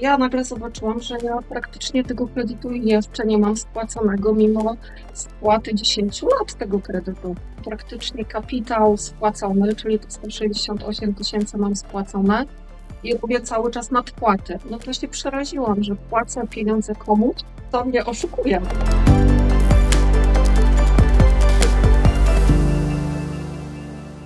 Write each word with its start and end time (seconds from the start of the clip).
ja 0.00 0.18
nagle 0.18 0.44
zobaczyłam, 0.44 1.00
że 1.00 1.16
ja 1.22 1.38
praktycznie 1.48 2.04
tego 2.04 2.28
kredytu 2.28 2.72
jeszcze 2.72 3.26
nie 3.26 3.38
mam 3.38 3.56
spłaconego, 3.56 4.34
mimo 4.34 4.76
spłaty 5.12 5.74
10 5.74 6.22
lat 6.22 6.54
tego 6.54 6.80
kredytu. 6.80 7.34
Praktycznie 7.64 8.24
kapitał 8.24 8.96
spłacony, 8.96 9.74
czyli 9.74 9.98
to 9.98 10.10
168 10.10 11.14
tysięcy 11.14 11.58
mam 11.58 11.76
spłacone 11.76 12.46
i 13.02 13.16
robię 13.16 13.40
cały 13.40 13.70
czas 13.70 13.90
nadpłaty. 13.90 14.58
No 14.70 14.78
to 14.78 14.92
się 14.92 15.08
przeraziłam, 15.08 15.82
że 15.82 15.96
płacę 15.96 16.46
pieniądze 16.46 16.94
komuś, 16.94 17.36
to 17.70 17.84
mnie 17.84 18.04
oszukuje. 18.04 18.60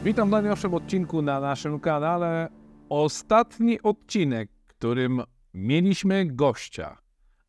Witam 0.04 0.28
w 0.28 0.32
najnowszym 0.32 0.74
odcinku 0.74 1.22
na 1.22 1.40
naszym 1.40 1.80
kanale. 1.80 2.48
Ostatni 2.88 3.82
odcinek, 3.82 4.48
którym 4.66 5.22
mieliśmy 5.54 6.26
gościa, 6.26 6.98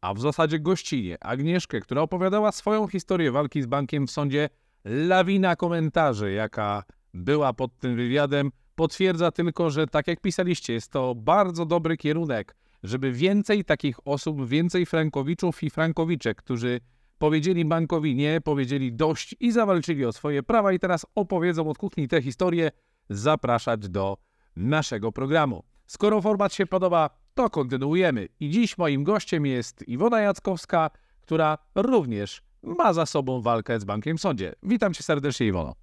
a 0.01 0.13
w 0.13 0.19
zasadzie 0.19 0.59
gościnie, 0.59 1.17
Agnieszkę, 1.23 1.79
która 1.79 2.01
opowiadała 2.01 2.51
swoją 2.51 2.87
historię 2.87 3.31
walki 3.31 3.61
z 3.61 3.65
bankiem 3.65 4.07
w 4.07 4.11
sądzie. 4.11 4.49
Lawina 4.85 5.55
komentarzy, 5.55 6.31
jaka 6.31 6.83
była 7.13 7.53
pod 7.53 7.77
tym 7.77 7.95
wywiadem, 7.95 8.51
potwierdza 8.75 9.31
tylko, 9.31 9.69
że 9.69 9.87
tak 9.87 10.07
jak 10.07 10.21
pisaliście, 10.21 10.73
jest 10.73 10.91
to 10.91 11.15
bardzo 11.15 11.65
dobry 11.65 11.97
kierunek, 11.97 12.55
żeby 12.83 13.11
więcej 13.11 13.65
takich 13.65 14.07
osób, 14.07 14.47
więcej 14.47 14.85
frankowiczów 14.85 15.63
i 15.63 15.69
frankowiczek, 15.69 16.37
którzy 16.37 16.79
powiedzieli 17.17 17.65
bankowi 17.65 18.15
nie, 18.15 18.41
powiedzieli 18.41 18.93
dość 18.93 19.35
i 19.39 19.51
zawalczyli 19.51 20.05
o 20.05 20.13
swoje 20.13 20.43
prawa 20.43 20.73
i 20.73 20.79
teraz 20.79 21.05
opowiedzą 21.15 21.69
od 21.69 21.77
kuchni 21.77 22.07
te 22.07 22.21
historie, 22.21 22.71
zapraszać 23.09 23.89
do 23.89 24.17
naszego 24.55 25.11
programu. 25.11 25.63
Skoro 25.87 26.21
format 26.21 26.53
się 26.53 26.65
podoba, 26.65 27.09
to 27.35 27.49
kontynuujemy. 27.49 28.27
I 28.39 28.49
dziś 28.49 28.77
moim 28.77 29.03
gościem 29.03 29.45
jest 29.45 29.87
Iwona 29.87 30.21
Jackowska, 30.21 30.89
która 31.21 31.57
również 31.75 32.41
ma 32.63 32.93
za 32.93 33.05
sobą 33.05 33.41
walkę 33.41 33.79
z 33.79 33.85
bankiem 33.85 34.17
w 34.17 34.21
sądzie. 34.21 34.53
Witam 34.63 34.93
cię 34.93 35.03
serdecznie, 35.03 35.47
Iwono. 35.47 35.75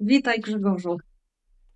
Witaj 0.00 0.40
Grzegorzu. 0.40 0.96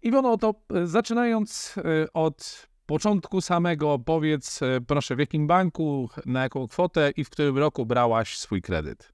Iwono, 0.03 0.36
to 0.36 0.55
e, 0.75 0.86
zaczynając 0.86 1.75
e, 1.78 2.12
od 2.12 2.69
początku 2.86 3.41
samego, 3.41 3.98
powiedz 3.98 4.62
e, 4.62 4.80
proszę 4.86 5.17
w 5.17 5.19
jakim 5.19 5.47
banku, 5.47 6.08
na 6.27 6.42
jaką 6.42 6.69
kwotę 6.69 7.11
i 7.17 7.25
w 7.25 7.30
którym 7.30 7.58
roku 7.58 7.86
brałaś 7.86 8.39
swój 8.39 8.62
kredyt? 8.62 9.12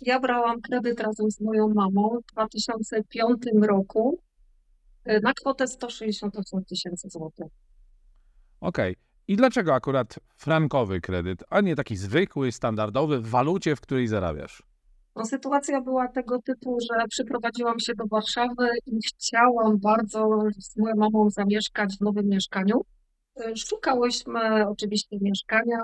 Ja 0.00 0.20
brałam 0.20 0.60
kredyt 0.60 1.00
razem 1.00 1.30
z 1.30 1.40
moją 1.40 1.68
mamą 1.68 2.18
w 2.28 2.32
2005 2.32 3.42
roku 3.62 4.18
na 5.22 5.34
kwotę 5.34 5.66
168 5.66 6.64
tysięcy 6.64 7.08
złotych. 7.08 7.46
Okej. 8.60 8.92
Okay. 8.92 9.04
I 9.28 9.36
dlaczego 9.36 9.74
akurat 9.74 10.18
frankowy 10.36 11.00
kredyt, 11.00 11.44
a 11.50 11.60
nie 11.60 11.76
taki 11.76 11.96
zwykły, 11.96 12.52
standardowy, 12.52 13.20
w 13.20 13.28
walucie, 13.28 13.76
w 13.76 13.80
której 13.80 14.06
zarabiasz? 14.06 14.62
No, 15.16 15.24
sytuacja 15.24 15.80
była 15.80 16.08
tego 16.08 16.42
typu, 16.42 16.78
że 16.80 17.08
przyprowadziłam 17.08 17.80
się 17.80 17.94
do 17.94 18.06
Warszawy 18.06 18.68
i 18.86 18.98
chciałam 19.08 19.78
bardzo 19.78 20.28
z 20.58 20.76
moją 20.76 20.94
mamą 20.96 21.30
zamieszkać 21.30 21.96
w 21.96 22.00
nowym 22.00 22.28
mieszkaniu. 22.28 22.80
Szukałyśmy 23.56 24.68
oczywiście 24.68 25.18
mieszkania. 25.20 25.78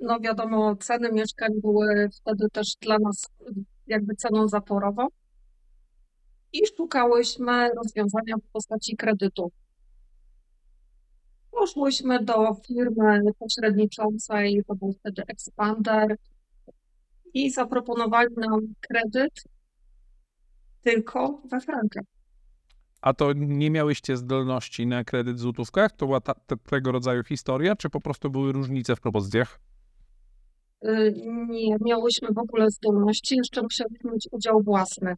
No 0.00 0.20
wiadomo, 0.20 0.76
ceny 0.76 1.12
mieszkań 1.12 1.50
były 1.62 2.08
wtedy 2.20 2.50
też 2.52 2.74
dla 2.80 2.98
nas 2.98 3.26
jakby 3.86 4.14
ceną 4.14 4.48
zaporową. 4.48 5.06
I 6.52 6.60
szukałyśmy 6.76 7.70
rozwiązania 7.76 8.36
w 8.36 8.52
postaci 8.52 8.96
kredytu. 8.96 9.52
Poszłyśmy 11.58 12.24
do 12.24 12.54
firmy 12.66 13.20
pośredniczącej, 13.38 14.62
to 14.68 14.74
był 14.74 14.92
wtedy 14.92 15.22
Expander, 15.28 16.16
i 17.34 17.50
zaproponowali 17.50 18.34
nam 18.36 18.60
kredyt 18.80 19.44
tylko 20.82 21.42
we 21.50 21.60
frankach. 21.60 22.04
A 23.00 23.14
to 23.14 23.32
nie 23.32 23.70
miałyście 23.70 24.16
zdolności 24.16 24.86
na 24.86 25.04
kredyt 25.04 25.36
w 25.36 25.40
złotówkach? 25.40 25.92
To 25.92 26.06
była 26.06 26.20
ta, 26.20 26.34
te, 26.34 26.56
tego 26.56 26.92
rodzaju 26.92 27.24
historia, 27.24 27.76
czy 27.76 27.90
po 27.90 28.00
prostu 28.00 28.30
były 28.30 28.52
różnice 28.52 28.96
w 28.96 29.00
propozycjach? 29.00 29.60
Y, 30.84 31.14
nie 31.48 31.76
miałyśmy 31.80 32.28
w 32.32 32.38
ogóle 32.38 32.70
zdolności, 32.70 33.36
jeszcze 33.36 33.62
musieliśmy 33.62 34.10
mieć 34.10 34.28
udział 34.30 34.62
własny. 34.62 35.14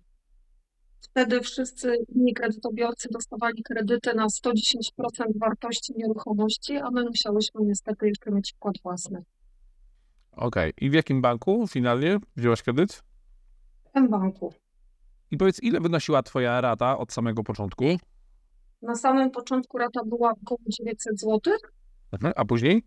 Wtedy 1.00 1.40
wszyscy 1.40 1.96
inni 2.14 2.34
kredytobiorcy 2.34 3.08
dostawali 3.12 3.62
kredyty 3.62 4.14
na 4.14 4.26
110% 4.26 4.82
wartości 5.36 5.92
nieruchomości, 5.96 6.76
a 6.76 6.90
my 6.90 7.04
musiałyśmy 7.04 7.60
niestety 7.64 8.08
jeszcze 8.08 8.30
mieć 8.30 8.52
wkład 8.52 8.74
własny. 8.82 9.24
Okej. 10.32 10.72
I 10.80 10.90
w 10.90 10.92
jakim 10.92 11.22
banku 11.22 11.66
finalnie 11.66 12.18
wzięłaś 12.36 12.62
kredyt? 12.62 12.92
W 13.84 13.92
tym 13.92 14.08
banku. 14.08 14.52
I 15.30 15.36
powiedz, 15.36 15.62
ile 15.62 15.80
wynosiła 15.80 16.22
twoja 16.22 16.60
rata 16.60 16.98
od 16.98 17.12
samego 17.12 17.42
początku? 17.44 17.84
Na 18.82 18.94
samym 18.94 19.30
początku 19.30 19.78
rata 19.78 20.04
była 20.04 20.32
około 20.42 20.60
900 20.66 21.20
zł. 21.20 21.40
Mhm. 22.12 22.32
A 22.36 22.44
później? 22.44 22.82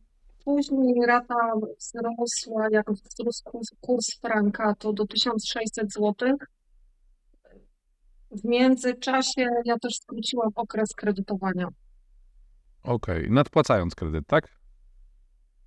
Później 0.45 1.05
rata 1.07 1.35
wzrosła, 1.79 2.67
jak 2.71 2.91
wzrósł 2.91 3.43
kurs, 3.43 3.67
kurs 3.81 4.19
franka, 4.21 4.75
to 4.75 4.93
do 4.93 5.07
1600 5.07 5.93
zł. 5.93 6.37
W 8.31 8.45
międzyczasie 8.45 9.47
ja 9.65 9.79
też 9.79 9.93
skróciłam 9.95 10.49
okres 10.55 10.89
kredytowania. 10.95 11.67
Okej. 12.83 13.31
Nadpłacając 13.31 13.95
kredyt, 13.95 14.27
tak? 14.27 14.47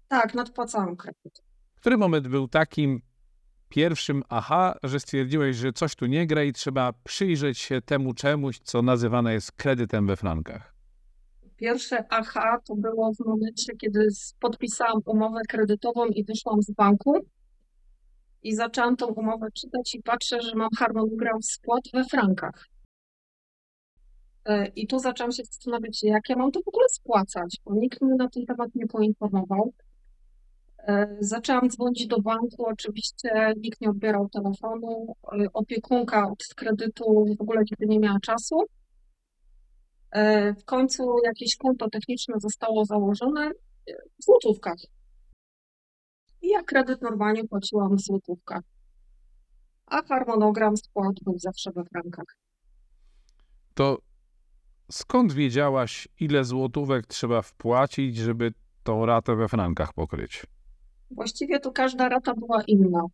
Tak, 0.09 0.35
nadpłacałam 0.35 0.97
kredyt. 0.97 1.43
Który 1.77 1.97
moment 1.97 2.29
był 2.29 2.49
takim 2.49 3.01
pierwszym 3.69 4.23
aha, 4.29 4.77
że 4.83 5.01
stwierdziłeś, 5.01 5.57
że 5.57 5.73
coś 5.73 5.95
tu 5.95 6.07
nie 6.07 6.27
gra 6.27 6.43
i 6.43 6.53
trzeba 6.53 6.93
przyjrzeć 7.05 7.59
się 7.59 7.81
temu 7.83 8.15
czemuś, 8.15 8.59
co 8.59 8.83
nazywane 8.83 9.33
jest 9.33 9.53
kredytem 9.53 10.07
we 10.07 10.17
frankach? 10.17 10.75
Pierwsze 11.57 12.05
aha 12.11 12.59
to 12.67 12.77
było 12.77 13.13
w 13.15 13.27
momencie, 13.27 13.77
kiedy 13.77 14.09
podpisałam 14.41 15.01
umowę 15.07 15.41
kredytową 15.49 16.07
i 16.07 16.25
wyszłam 16.25 16.63
z 16.63 16.71
banku 16.71 17.27
i 18.45 18.55
zaczęłam 18.55 18.97
tą 18.97 19.07
umowę 19.07 19.47
czytać 19.55 19.95
i 19.95 20.03
patrzę, 20.03 20.41
że 20.41 20.55
mam 20.55 20.69
harmonogram 20.79 21.43
spłat 21.43 21.83
we 21.93 22.05
frankach. 22.05 22.67
E, 24.45 24.67
I 24.67 24.87
tu 24.87 24.99
zaczęłam 24.99 25.33
się 25.33 25.45
zastanawiać, 25.45 26.03
jak 26.03 26.29
ja 26.29 26.37
mam 26.37 26.53
to 26.53 26.61
w 26.61 26.69
ogóle 26.69 26.87
spłacać, 26.89 27.57
bo 27.65 27.75
nikt 27.75 28.03
mnie 28.03 28.15
na 28.15 28.29
ten 28.29 28.47
temat 28.47 28.75
nie 28.75 28.87
poinformował. 28.87 29.73
E, 30.79 31.17
zaczęłam 31.21 31.71
dzwonić 31.71 32.07
do 32.07 32.21
banku, 32.21 32.67
oczywiście 32.67 33.53
nikt 33.57 33.81
nie 33.81 33.91
odbierał 33.91 34.29
telefonu. 34.29 35.17
Opiekunka 35.53 36.31
od 36.31 36.45
kredytu 36.57 37.27
w 37.39 37.41
ogóle 37.41 37.61
nigdy 37.61 37.87
nie 37.87 37.99
miała 37.99 38.21
czasu. 38.21 38.59
E, 40.11 40.55
w 40.55 40.65
końcu 40.65 41.17
jakieś 41.25 41.57
konto 41.57 41.91
techniczne 41.91 42.35
zostało 42.41 42.85
założone 42.85 43.51
w 44.21 44.25
złotówkach. 44.25 44.79
I 46.45 46.49
ja 46.49 46.63
kredyt 46.63 47.03
normalnie 47.03 47.45
płaciłam 47.45 47.97
w 47.97 48.01
złotówkach. 48.01 48.63
A 49.87 50.03
harmonogram 50.03 50.77
spłat 50.77 51.15
był 51.25 51.39
zawsze 51.39 51.71
we 51.73 51.85
frankach. 51.85 52.37
To 53.75 53.99
skąd 54.91 55.33
wiedziałaś, 55.33 56.09
ile 56.21 56.45
złotówek 56.45 57.07
trzeba 57.07 57.43
wpłacić, 57.43 58.17
żeby 58.17 58.53
tą 58.83 59.07
ratę 59.07 59.37
we 59.37 59.49
frankach 59.49 59.93
pokryć? 59.93 60.47
Właściwie 61.11 61.61
to 61.61 61.73
każda 61.73 62.09
rata 62.09 62.35
była 62.35 62.63
inna. 62.63 63.07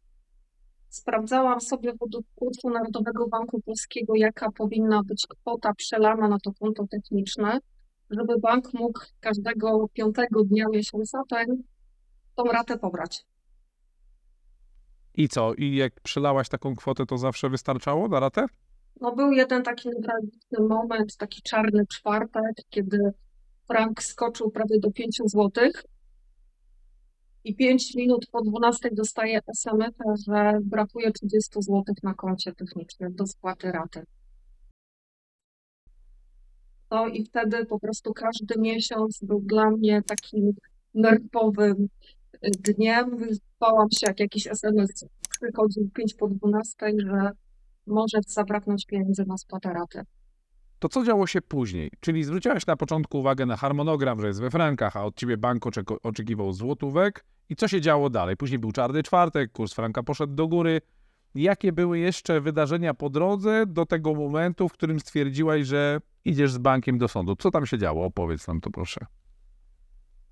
Sprawdzałam 0.88 1.60
sobie 1.60 1.92
według 2.00 2.26
kursu 2.34 2.70
Narodowego 2.70 3.28
Banku 3.28 3.62
Polskiego, 3.62 4.14
jaka 4.16 4.50
powinna 4.50 5.02
być 5.02 5.26
kwota 5.26 5.74
przelana 5.74 6.28
na 6.28 6.38
to 6.38 6.52
konto 6.60 6.86
techniczne, 6.90 7.58
żeby 8.10 8.38
bank 8.38 8.74
mógł 8.74 9.00
każdego 9.20 9.88
piątego 9.92 10.44
dnia 10.44 10.64
miesiąca 10.68 11.22
ten, 11.28 11.62
tą 12.44 12.52
ratę 12.52 12.78
pobrać. 12.78 13.26
I 15.14 15.28
co? 15.28 15.54
I 15.54 15.76
jak 15.76 16.00
przelałaś 16.00 16.48
taką 16.48 16.76
kwotę, 16.76 17.06
to 17.06 17.18
zawsze 17.18 17.48
wystarczało 17.48 18.08
na 18.08 18.20
ratę? 18.20 18.46
No 19.00 19.16
był 19.16 19.32
jeden 19.32 19.62
taki 19.62 19.88
newralgiczny 19.88 20.66
moment, 20.68 21.16
taki 21.16 21.42
czarny 21.42 21.86
czwartek, 21.86 22.56
kiedy 22.70 22.98
frank 23.66 24.02
skoczył 24.02 24.50
prawie 24.50 24.80
do 24.80 24.90
5 24.90 25.20
złotych 25.24 25.84
i 27.44 27.56
5 27.56 27.94
minut 27.94 28.26
po 28.32 28.42
12 28.42 28.88
dostaję 28.92 29.40
SMS, 29.46 29.94
że 30.28 30.58
brakuje 30.62 31.12
30 31.12 31.62
zł 31.62 31.84
na 32.02 32.14
koncie 32.14 32.52
technicznym 32.52 33.14
do 33.14 33.26
spłaty 33.26 33.72
raty. 33.72 34.04
No 36.90 37.06
i 37.06 37.24
wtedy 37.24 37.66
po 37.66 37.78
prostu 37.78 38.12
każdy 38.12 38.54
miesiąc 38.58 39.18
był 39.22 39.40
dla 39.40 39.70
mnie 39.70 40.02
takim 40.02 40.52
nerwowym 40.94 41.88
dniem. 42.42 43.18
Bałam 43.60 43.86
się, 43.90 44.06
jak 44.06 44.20
jakiś 44.20 44.46
SMS 44.46 45.04
przychodził 45.40 45.90
5 45.94 46.14
po 46.14 46.28
12, 46.28 46.74
że 46.98 47.30
może 47.86 48.18
zabraknąć 48.26 48.86
pieniędzy 48.86 49.24
na 49.26 49.38
spłatę 49.38 49.72
raty. 49.72 50.02
To 50.78 50.88
co 50.88 51.04
działo 51.04 51.26
się 51.26 51.42
później? 51.42 51.90
Czyli 52.00 52.24
zwróciłaś 52.24 52.66
na 52.66 52.76
początku 52.76 53.18
uwagę 53.18 53.46
na 53.46 53.56
harmonogram, 53.56 54.20
że 54.20 54.26
jest 54.26 54.40
we 54.40 54.50
frankach, 54.50 54.96
a 54.96 55.04
od 55.04 55.16
ciebie 55.16 55.36
bank 55.36 55.66
oczek- 55.66 55.98
oczekiwał 56.02 56.52
złotówek. 56.52 57.24
I 57.48 57.56
co 57.56 57.68
się 57.68 57.80
działo 57.80 58.10
dalej? 58.10 58.36
Później 58.36 58.58
był 58.58 58.72
czarny 58.72 59.02
czwartek, 59.02 59.52
kurs 59.52 59.74
franka 59.74 60.02
poszedł 60.02 60.34
do 60.34 60.48
góry. 60.48 60.80
Jakie 61.34 61.72
były 61.72 61.98
jeszcze 61.98 62.40
wydarzenia 62.40 62.94
po 62.94 63.10
drodze 63.10 63.64
do 63.66 63.86
tego 63.86 64.14
momentu, 64.14 64.68
w 64.68 64.72
którym 64.72 65.00
stwierdziłaś, 65.00 65.66
że 65.66 66.00
idziesz 66.24 66.52
z 66.52 66.58
bankiem 66.58 66.98
do 66.98 67.08
sądu? 67.08 67.36
Co 67.36 67.50
tam 67.50 67.66
się 67.66 67.78
działo? 67.78 68.04
Opowiedz 68.04 68.48
nam 68.48 68.60
to 68.60 68.70
proszę. 68.70 69.06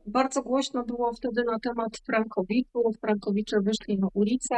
Bardzo 0.09 0.43
głośno 0.43 0.85
było 0.85 1.13
wtedy 1.13 1.45
na 1.45 1.59
temat 1.59 1.99
frankowiczów. 2.07 2.97
Frankowicze 3.01 3.61
wyszli 3.61 3.99
na 3.99 4.09
ulicę. 4.15 4.57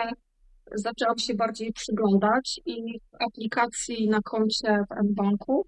Zaczęłam 0.75 1.19
się 1.19 1.35
bardziej 1.35 1.73
przyglądać 1.73 2.61
i 2.67 3.01
w 3.01 3.23
aplikacji 3.23 4.09
na 4.09 4.21
koncie 4.21 4.85
w 4.91 5.05
mBanku 5.05 5.67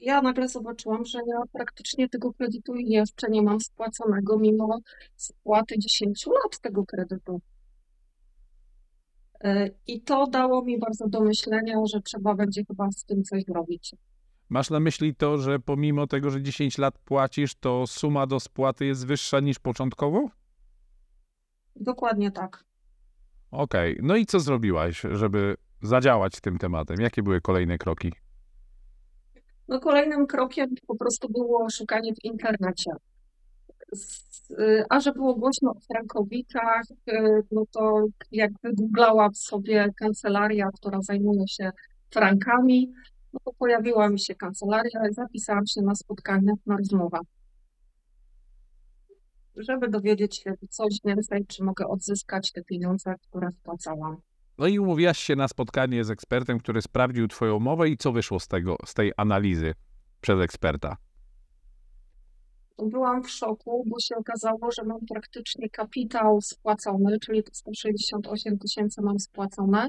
ja 0.00 0.22
nagle 0.22 0.48
zobaczyłam, 0.48 1.04
że 1.04 1.18
ja 1.18 1.36
praktycznie 1.52 2.08
tego 2.08 2.32
kredytu 2.32 2.74
jeszcze 2.76 3.30
nie 3.30 3.42
mam 3.42 3.60
spłaconego, 3.60 4.38
mimo 4.38 4.78
spłaty 5.16 5.78
10 5.78 6.26
lat 6.26 6.60
tego 6.60 6.84
kredytu. 6.84 7.40
E, 9.44 9.70
I 9.86 10.00
to 10.00 10.26
dało 10.26 10.64
mi 10.64 10.78
bardzo 10.78 11.08
do 11.08 11.20
myślenia, 11.20 11.76
że 11.92 12.00
trzeba 12.00 12.34
będzie 12.34 12.64
chyba 12.64 12.90
z 12.90 13.04
tym 13.04 13.22
coś 13.22 13.44
zrobić. 13.44 13.94
Masz 14.48 14.70
na 14.70 14.80
myśli 14.80 15.14
to, 15.14 15.38
że 15.38 15.58
pomimo 15.58 16.06
tego, 16.06 16.30
że 16.30 16.42
10 16.42 16.78
lat 16.78 16.98
płacisz, 16.98 17.54
to 17.54 17.86
suma 17.86 18.26
do 18.26 18.40
spłaty 18.40 18.86
jest 18.86 19.06
wyższa 19.06 19.40
niż 19.40 19.58
początkowo? 19.58 20.28
Dokładnie 21.76 22.30
tak. 22.30 22.64
Okej, 23.50 23.98
no 24.02 24.16
i 24.16 24.26
co 24.26 24.40
zrobiłaś, 24.40 25.02
żeby 25.10 25.56
zadziałać 25.82 26.40
tym 26.40 26.58
tematem? 26.58 26.96
Jakie 27.00 27.22
były 27.22 27.40
kolejne 27.40 27.78
kroki? 27.78 28.12
No 29.68 29.80
kolejnym 29.80 30.26
krokiem 30.26 30.68
po 30.86 30.96
prostu 30.96 31.28
było 31.32 31.70
szukanie 31.70 32.14
w 32.14 32.24
internecie. 32.24 32.90
A 34.90 35.00
że 35.00 35.12
było 35.12 35.34
głośno 35.34 35.70
o 35.70 35.80
frankowikach, 35.92 36.82
y, 37.08 37.42
no 37.50 37.64
to 37.72 38.04
jak 38.32 38.50
wygooglałam 38.62 39.34
sobie 39.34 39.88
kancelaria, 39.96 40.68
która 40.76 41.00
zajmuje 41.02 41.48
się 41.48 41.70
frankami, 42.10 42.92
no 43.46 43.52
pojawiła 43.58 44.08
mi 44.08 44.20
się 44.20 44.34
kancelaria 44.34 45.08
i 45.10 45.14
zapisałam 45.14 45.66
się 45.66 45.82
na 45.82 45.94
spotkanie, 45.94 46.52
na 46.66 46.76
rozmowę. 46.76 47.18
Żeby 49.56 49.88
dowiedzieć 49.88 50.36
się 50.36 50.54
coś 50.70 50.98
więcej, 51.04 51.46
czy 51.46 51.64
mogę 51.64 51.86
odzyskać 51.86 52.52
te 52.52 52.64
pieniądze, 52.64 53.14
które 53.28 53.48
wpłacałam. 53.50 54.16
No 54.58 54.66
i 54.66 54.78
umówiłaś 54.78 55.18
się 55.18 55.36
na 55.36 55.48
spotkanie 55.48 56.04
z 56.04 56.10
ekspertem, 56.10 56.58
który 56.58 56.82
sprawdził 56.82 57.28
twoją 57.28 57.58
mowę 57.58 57.88
i 57.88 57.96
co 57.96 58.12
wyszło 58.12 58.40
z 58.40 58.48
tego, 58.48 58.76
z 58.86 58.94
tej 58.94 59.12
analizy 59.16 59.74
przez 60.20 60.40
eksperta? 60.40 60.96
byłam 62.86 63.22
w 63.22 63.30
szoku, 63.30 63.84
bo 63.86 64.00
się 64.00 64.16
okazało, 64.16 64.70
że 64.76 64.84
mam 64.84 64.98
praktycznie 65.08 65.70
kapitał 65.70 66.40
spłacony, 66.40 67.18
czyli 67.18 67.42
te 67.42 67.50
168 67.54 68.58
tysięcy 68.58 69.02
mam 69.02 69.18
spłacone 69.18 69.88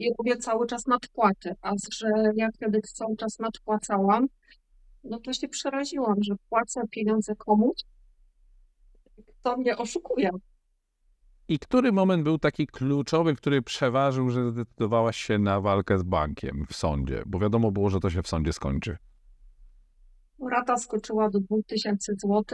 i 0.00 0.12
robię 0.18 0.36
cały 0.36 0.66
czas 0.66 0.86
nadpłaty, 0.86 1.54
a 1.62 1.72
że 1.92 2.08
ja 2.36 2.48
kredyt 2.50 2.90
cały 2.90 3.16
czas 3.16 3.38
nadpłacałam, 3.38 4.26
no 5.04 5.20
to 5.20 5.32
się 5.32 5.48
przeraziłam, 5.48 6.16
że 6.22 6.34
płacę 6.48 6.80
pieniądze 6.90 7.36
komuś, 7.36 7.76
kto 9.40 9.56
mnie 9.56 9.76
oszukuje. 9.76 10.30
I 11.48 11.58
który 11.58 11.92
moment 11.92 12.24
był 12.24 12.38
taki 12.38 12.66
kluczowy, 12.66 13.34
który 13.34 13.62
przeważył, 13.62 14.30
że 14.30 14.50
zdecydowałaś 14.50 15.16
się 15.16 15.38
na 15.38 15.60
walkę 15.60 15.98
z 15.98 16.02
bankiem 16.02 16.66
w 16.68 16.76
sądzie? 16.76 17.22
Bo 17.26 17.38
wiadomo 17.38 17.70
było, 17.70 17.90
że 17.90 18.00
to 18.00 18.10
się 18.10 18.22
w 18.22 18.28
sądzie 18.28 18.52
skończy. 18.52 18.96
Rata 20.50 20.76
skoczyła 20.76 21.30
do 21.30 21.40
2000 21.40 22.12
zł, 22.14 22.44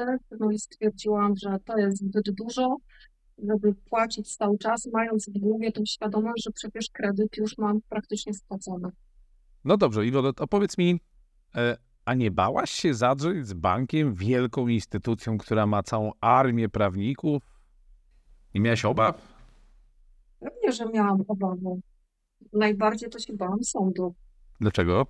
no 0.40 0.50
i 0.50 0.58
stwierdziłam, 0.58 1.36
że 1.36 1.58
to 1.64 1.78
jest 1.78 1.98
zbyt 1.98 2.30
dużo, 2.30 2.76
żeby 3.38 3.74
płacić 3.74 4.36
cały 4.36 4.58
czas, 4.58 4.88
mając 4.92 5.28
w 5.28 5.38
głowie 5.38 5.72
tą 5.72 5.84
świadomość, 5.84 6.44
że 6.44 6.50
przecież 6.50 6.86
kredyt 6.92 7.36
już 7.36 7.58
mam 7.58 7.80
praktycznie 7.88 8.34
spłacony. 8.34 8.88
No 9.64 9.76
dobrze, 9.76 10.06
Iwo, 10.06 10.32
to 10.32 10.46
powiedz 10.46 10.78
mi, 10.78 11.00
e, 11.54 11.76
a 12.04 12.14
nie 12.14 12.30
bałaś 12.30 12.70
się 12.70 12.94
zadrzeć 12.94 13.46
z 13.46 13.52
bankiem, 13.52 14.14
wielką 14.14 14.68
instytucją, 14.68 15.38
która 15.38 15.66
ma 15.66 15.82
całą 15.82 16.12
armię 16.20 16.68
prawników? 16.68 17.42
Nie 18.54 18.60
miałaś 18.60 18.84
obaw? 18.84 19.36
Pewnie, 20.40 20.72
że 20.72 20.86
miałam 20.86 21.24
obawę. 21.28 21.80
Najbardziej 22.52 23.10
to 23.10 23.18
się 23.18 23.32
bałam 23.32 23.64
sądu. 23.64 24.14
Dlaczego? 24.60 25.06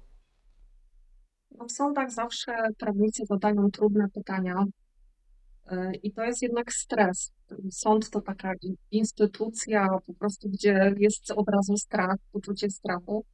No 1.59 1.65
w 1.65 1.73
sądach 1.73 2.11
zawsze 2.11 2.53
prawnicy 2.79 3.23
zadają 3.27 3.71
trudne 3.71 4.09
pytania 4.15 4.65
yy, 5.71 5.95
i 5.95 6.13
to 6.13 6.25
jest 6.25 6.43
jednak 6.43 6.73
stres. 6.73 7.33
Sąd 7.71 8.11
to 8.11 8.21
taka 8.21 8.53
instytucja 8.91 9.89
po 10.07 10.15
prostu, 10.15 10.49
gdzie 10.49 10.95
jest 10.99 11.31
od 11.31 11.49
razu 11.49 11.77
strach, 11.77 12.17
poczucie 12.33 12.71
strachu. 12.71 13.25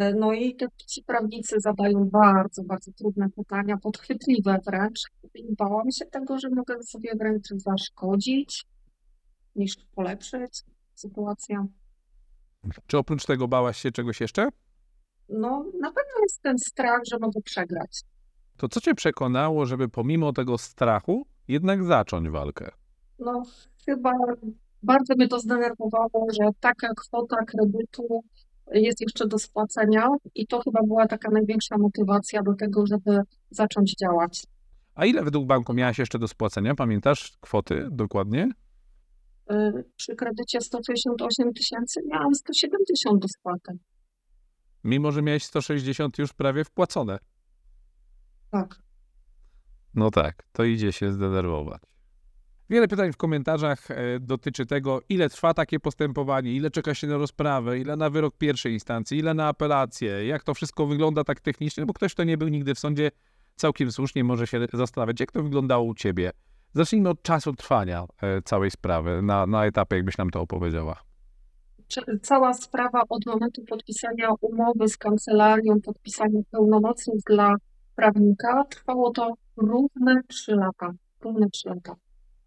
Yy, 0.00 0.14
No 0.14 0.32
i 0.32 0.56
te, 0.56 0.66
ci 0.86 1.02
prawnicy 1.02 1.60
zadają 1.60 2.04
bardzo, 2.04 2.62
bardzo 2.64 2.92
trudne 2.92 3.30
pytania, 3.30 3.76
podchwytliwe 3.76 4.58
wręcz. 4.66 5.00
I 5.34 5.54
bałam 5.58 5.90
się 5.90 6.04
tego, 6.06 6.38
że 6.38 6.50
mogę 6.50 6.82
sobie 6.82 7.10
wręcz 7.18 7.48
zaszkodzić 7.48 8.64
niż 9.56 9.76
polepszyć 9.94 10.62
sytuację. 10.94 11.66
Czy 12.86 12.98
oprócz 12.98 13.26
tego 13.26 13.48
bałaś 13.48 13.78
się 13.78 13.92
czegoś 13.92 14.20
jeszcze? 14.20 14.48
No, 15.28 15.64
na 15.80 15.88
pewno 15.88 16.20
jest 16.22 16.42
ten 16.42 16.58
strach, 16.58 17.00
że 17.10 17.18
mogę 17.18 17.40
przegrać. 17.44 18.00
To 18.56 18.68
co 18.68 18.80
cię 18.80 18.94
przekonało, 18.94 19.66
żeby 19.66 19.88
pomimo 19.88 20.32
tego 20.32 20.58
strachu 20.58 21.26
jednak 21.48 21.84
zacząć 21.84 22.28
walkę? 22.28 22.70
No, 23.18 23.42
chyba 23.86 24.12
bardzo 24.82 25.14
mnie 25.14 25.28
to 25.28 25.40
zdenerwowało, 25.40 26.26
że 26.40 26.48
taka 26.60 26.88
kwota 26.94 27.36
kredytu 27.36 28.24
jest 28.72 29.00
jeszcze 29.00 29.26
do 29.26 29.38
spłacenia 29.38 30.08
i 30.34 30.46
to 30.46 30.60
chyba 30.60 30.80
była 30.82 31.06
taka 31.06 31.30
największa 31.30 31.78
motywacja 31.78 32.42
do 32.42 32.54
tego, 32.54 32.86
żeby 32.86 33.20
zacząć 33.50 33.94
działać. 34.00 34.46
A 34.94 35.06
ile 35.06 35.24
według 35.24 35.46
banku 35.46 35.74
miałaś 35.74 35.98
jeszcze 35.98 36.18
do 36.18 36.28
spłacenia? 36.28 36.74
Pamiętasz 36.74 37.38
kwoty 37.40 37.88
dokładnie? 37.90 38.50
Y, 39.50 39.84
Przy 39.96 40.16
kredycie 40.16 40.60
168 40.60 41.52
tysięcy 41.52 42.00
miałam 42.12 42.34
170 42.34 43.22
do 43.22 43.28
spłaty. 43.28 43.78
Mimo, 44.84 45.12
że 45.12 45.22
miałeś 45.22 45.44
160 45.44 46.18
już 46.18 46.32
prawie 46.32 46.64
wpłacone. 46.64 47.18
Tak. 48.50 48.82
No 49.94 50.10
tak, 50.10 50.48
to 50.52 50.64
idzie 50.64 50.92
się 50.92 51.12
zdenerwować. 51.12 51.82
Wiele 52.70 52.88
pytań 52.88 53.12
w 53.12 53.16
komentarzach 53.16 53.90
e, 53.90 54.20
dotyczy 54.20 54.66
tego, 54.66 55.00
ile 55.08 55.28
trwa 55.28 55.54
takie 55.54 55.80
postępowanie, 55.80 56.52
ile 56.52 56.70
czeka 56.70 56.94
się 56.94 57.06
na 57.06 57.16
rozprawę, 57.16 57.78
ile 57.78 57.96
na 57.96 58.10
wyrok 58.10 58.36
pierwszej 58.36 58.72
instancji, 58.72 59.18
ile 59.18 59.34
na 59.34 59.48
apelację, 59.48 60.26
jak 60.26 60.44
to 60.44 60.54
wszystko 60.54 60.86
wygląda 60.86 61.24
tak 61.24 61.40
technicznie, 61.40 61.86
bo 61.86 61.92
ktoś, 61.92 62.14
kto 62.14 62.24
nie 62.24 62.38
był 62.38 62.48
nigdy 62.48 62.74
w 62.74 62.78
sądzie, 62.78 63.10
całkiem 63.56 63.92
słusznie 63.92 64.24
może 64.24 64.46
się 64.46 64.66
zastanawiać, 64.72 65.20
jak 65.20 65.32
to 65.32 65.42
wyglądało 65.42 65.84
u 65.84 65.94
ciebie. 65.94 66.30
Zacznijmy 66.74 67.08
od 67.08 67.22
czasu 67.22 67.52
trwania 67.52 68.04
e, 68.22 68.42
całej 68.42 68.70
sprawy, 68.70 69.22
na, 69.22 69.46
na 69.46 69.66
etapie, 69.66 69.96
jakbyś 69.96 70.18
nam 70.18 70.30
to 70.30 70.40
opowiedziała. 70.40 71.02
Cała 72.22 72.54
sprawa 72.54 73.02
od 73.08 73.26
momentu 73.26 73.64
podpisania 73.64 74.28
umowy 74.40 74.88
z 74.88 74.96
kancelarią, 74.96 75.80
podpisania 75.84 76.40
pełnomocnych 76.50 77.20
dla 77.26 77.54
prawnika, 77.96 78.64
trwało 78.64 79.10
to 79.10 79.34
równe 79.56 80.20
3 80.28 80.54
lata. 80.54 80.92
Równe 81.20 81.50
3 81.50 81.68
lata. 81.68 82.05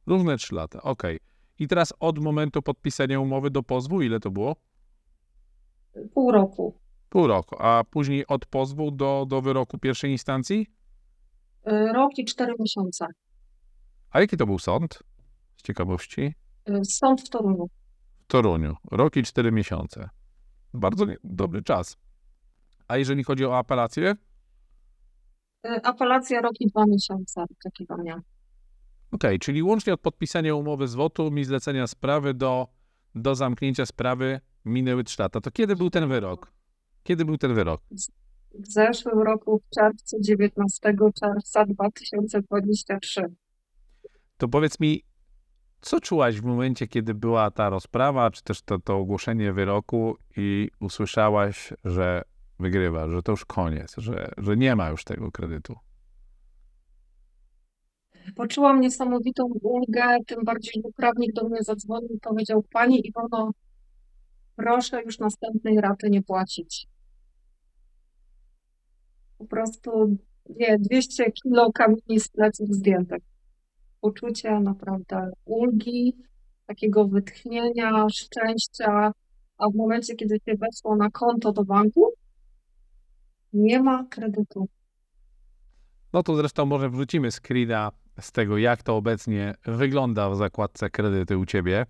Równe 0.09 0.37
3 0.37 0.55
lata, 0.55 0.81
okej. 0.81 1.19
I 1.59 1.67
teraz 1.67 1.93
od 1.99 2.19
momentu 2.19 2.61
podpisania 2.61 3.19
umowy 3.19 3.49
do 3.49 3.63
pozwu, 3.63 4.01
ile 4.01 4.19
to 4.19 4.31
było? 4.31 4.55
Pół 6.13 6.31
roku. 6.31 6.79
Pół 7.09 7.27
roku, 7.27 7.55
a 7.59 7.83
później 7.83 8.27
od 8.27 8.45
pozwu 8.45 8.91
do, 8.91 9.25
do 9.27 9.41
wyroku 9.41 9.77
pierwszej 9.77 10.11
instancji? 10.11 10.67
Y, 11.67 11.93
Rok 11.93 12.17
i 12.17 12.25
4 12.25 12.53
miesiące. 12.59 13.05
A 14.11 14.19
jaki 14.19 14.37
to 14.37 14.45
był 14.45 14.59
sąd? 14.59 14.99
Z 15.57 15.61
ciekawości. 15.61 16.35
Y, 16.69 16.85
Sąd 16.85 17.21
w 17.21 17.29
Toruniu. 17.29 17.69
W 18.19 18.27
Toruniu. 18.27 18.75
Rok 18.91 19.15
i 19.15 19.23
cztery 19.23 19.51
miesiące. 19.51 20.09
Bardzo 20.73 21.05
dobry 21.23 21.63
czas. 21.63 21.97
A 22.87 22.97
jeżeli 22.97 23.23
chodzi 23.23 23.45
o 23.45 23.57
apelację? 23.57 24.15
Y, 25.65 25.81
Apelacja 25.83 26.41
rok 26.41 26.53
i 26.59 26.67
2 26.67 26.85
miesiące 26.87 27.43
oczekiwania. 27.59 28.21
Okej, 29.11 29.39
czyli 29.39 29.63
łącznie 29.63 29.93
od 29.93 30.01
podpisania 30.01 30.55
umowy 30.55 30.87
zwrotu 30.87 31.27
i 31.37 31.43
zlecenia 31.43 31.87
sprawy 31.87 32.33
do, 32.33 32.67
do 33.15 33.35
zamknięcia 33.35 33.85
sprawy 33.85 34.39
minęły 34.65 35.03
3 35.03 35.21
lata. 35.21 35.41
To 35.41 35.51
kiedy 35.51 35.75
był 35.75 35.89
ten 35.89 36.07
wyrok? 36.07 36.51
Kiedy 37.03 37.25
był 37.25 37.37
ten 37.37 37.53
wyrok? 37.53 37.81
W 38.53 38.71
zeszłym 38.71 39.19
roku, 39.19 39.61
w 39.65 39.75
czerwcu, 39.75 40.17
19 40.21 40.95
czerwca 41.19 41.65
2023. 41.65 43.21
To 44.37 44.47
powiedz 44.47 44.79
mi, 44.79 45.03
co 45.81 45.99
czułaś 45.99 46.41
w 46.41 46.43
momencie, 46.43 46.87
kiedy 46.87 47.13
była 47.13 47.51
ta 47.51 47.69
rozprawa, 47.69 48.31
czy 48.31 48.43
też 48.43 48.61
to, 48.61 48.79
to 48.79 48.97
ogłoszenie 48.97 49.53
wyroku 49.53 50.17
i 50.37 50.69
usłyszałaś, 50.79 51.73
że 51.85 52.21
wygrywa, 52.59 53.09
że 53.09 53.23
to 53.23 53.31
już 53.31 53.45
koniec, 53.45 53.95
że, 53.97 54.31
że 54.37 54.57
nie 54.57 54.75
ma 54.75 54.89
już 54.89 55.03
tego 55.03 55.31
kredytu? 55.31 55.75
Poczułam 58.35 58.81
niesamowitą 58.81 59.43
ulgę, 59.61 60.17
tym 60.27 60.43
bardziej, 60.43 60.73
że 60.85 60.91
prawnik 60.95 61.33
do 61.33 61.49
mnie 61.49 61.63
zadzwonił 61.63 62.09
i 62.09 62.19
powiedział, 62.19 62.63
Pani 62.71 63.07
Iwono, 63.07 63.51
proszę 64.55 65.03
już 65.03 65.19
następnej 65.19 65.81
raty 65.81 66.09
nie 66.09 66.23
płacić. 66.23 66.87
Po 69.37 69.45
prostu, 69.45 70.17
nie, 70.49 70.77
200 70.79 71.31
kilo 71.31 71.71
kamieni 71.71 72.19
z 72.19 72.27
pleców 72.29 72.69
zdjętych. 72.69 73.23
Poczucie 74.01 74.59
naprawdę 74.59 75.31
ulgi, 75.45 76.13
takiego 76.65 77.07
wytchnienia, 77.07 78.05
szczęścia, 78.13 79.11
a 79.57 79.69
w 79.69 79.75
momencie, 79.75 80.15
kiedy 80.15 80.35
się 80.35 80.55
weszło 80.55 80.95
na 80.95 81.09
konto 81.09 81.51
do 81.51 81.63
banku, 81.63 82.13
nie 83.53 83.83
ma 83.83 84.05
kredytu. 84.09 84.67
No 86.13 86.23
to 86.23 86.35
zresztą 86.35 86.65
może 86.65 86.89
wrzucimy 86.89 87.31
screena 87.31 87.91
z 88.21 88.31
tego, 88.31 88.57
jak 88.57 88.83
to 88.83 88.97
obecnie 88.97 89.55
wygląda 89.65 90.29
w 90.29 90.35
zakładce 90.35 90.89
kredyty 90.89 91.37
u 91.37 91.45
Ciebie. 91.45 91.85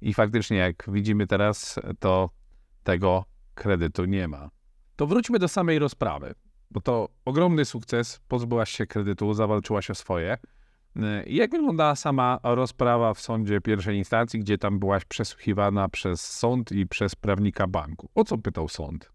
I 0.00 0.14
faktycznie, 0.14 0.56
jak 0.56 0.84
widzimy 0.88 1.26
teraz, 1.26 1.78
to 1.98 2.30
tego 2.82 3.24
kredytu 3.54 4.04
nie 4.04 4.28
ma. 4.28 4.50
To 4.96 5.06
wróćmy 5.06 5.38
do 5.38 5.48
samej 5.48 5.78
rozprawy, 5.78 6.34
bo 6.70 6.80
to 6.80 7.08
ogromny 7.24 7.64
sukces. 7.64 8.20
Pozbyłaś 8.28 8.70
się 8.70 8.86
kredytu, 8.86 9.34
zawalczyłaś 9.34 9.90
o 9.90 9.94
swoje. 9.94 10.38
Jak 11.26 11.50
wyglądała 11.50 11.96
sama 11.96 12.38
rozprawa 12.42 13.14
w 13.14 13.20
sądzie 13.20 13.60
pierwszej 13.60 13.96
instancji, 13.96 14.40
gdzie 14.40 14.58
tam 14.58 14.78
byłaś 14.78 15.04
przesłuchiwana 15.04 15.88
przez 15.88 16.20
sąd 16.20 16.72
i 16.72 16.86
przez 16.86 17.14
prawnika 17.14 17.66
banku? 17.66 18.10
O 18.14 18.24
co 18.24 18.38
pytał 18.38 18.68
sąd? 18.68 19.12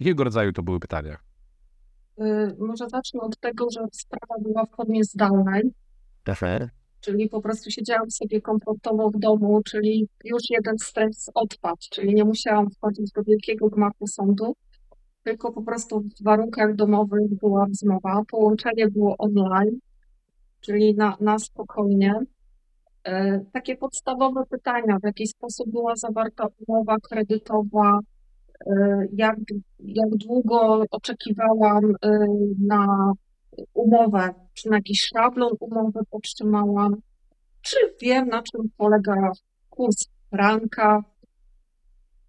Jakiego 0.00 0.24
rodzaju 0.24 0.52
to 0.52 0.62
były 0.62 0.80
pytania? 0.80 1.18
Y, 2.20 2.56
Może 2.58 2.88
zacznę 2.88 3.20
od 3.20 3.40
tego, 3.40 3.70
że 3.70 3.80
sprawa 3.92 4.34
była 4.42 4.64
w 4.64 4.76
formie 4.76 5.04
zdalnej, 5.04 5.62
czyli 7.00 7.28
po 7.28 7.40
prostu 7.42 7.70
siedziałam 7.70 8.10
sobie 8.10 8.40
komfortowo 8.40 9.10
w 9.10 9.18
domu, 9.18 9.60
czyli 9.62 10.08
już 10.24 10.42
jeden 10.50 10.78
stres 10.78 11.30
odpadł, 11.34 11.76
czyli 11.90 12.14
nie 12.14 12.24
musiałam 12.24 12.70
wchodzić 12.70 13.12
do 13.12 13.22
wielkiego 13.22 13.68
gmachu 13.70 14.06
sądu, 14.06 14.56
tylko 15.24 15.52
po 15.52 15.62
prostu 15.62 16.00
w 16.00 16.24
warunkach 16.24 16.74
domowych 16.74 17.34
była 17.40 17.66
rozmowa. 17.66 18.22
Połączenie 18.30 18.88
było 18.88 19.16
online, 19.18 19.78
czyli 20.60 20.94
na, 20.94 21.16
na 21.20 21.38
spokojnie. 21.38 22.14
E, 23.04 23.40
Takie 23.52 23.76
podstawowe 23.76 24.42
pytania, 24.50 24.98
w 24.98 25.04
jaki 25.06 25.26
sposób 25.26 25.70
była 25.70 25.96
zawarta 25.96 26.46
umowa 26.66 26.96
kredytowa, 26.98 27.98
jak, 29.12 29.36
jak 29.78 30.10
długo 30.10 30.84
oczekiwałam 30.90 31.94
e, 32.02 32.26
na 32.60 33.12
umowę, 33.74 34.34
czy 34.54 34.70
na 34.70 34.76
jakiś 34.76 35.08
szablon 35.14 35.52
umowy 35.60 36.00
podtrzymałam, 36.10 36.96
czy 37.62 37.76
wiem, 38.00 38.28
na 38.28 38.42
czym 38.42 38.70
polega 38.76 39.32
kurs 39.70 40.08
franka, 40.30 41.04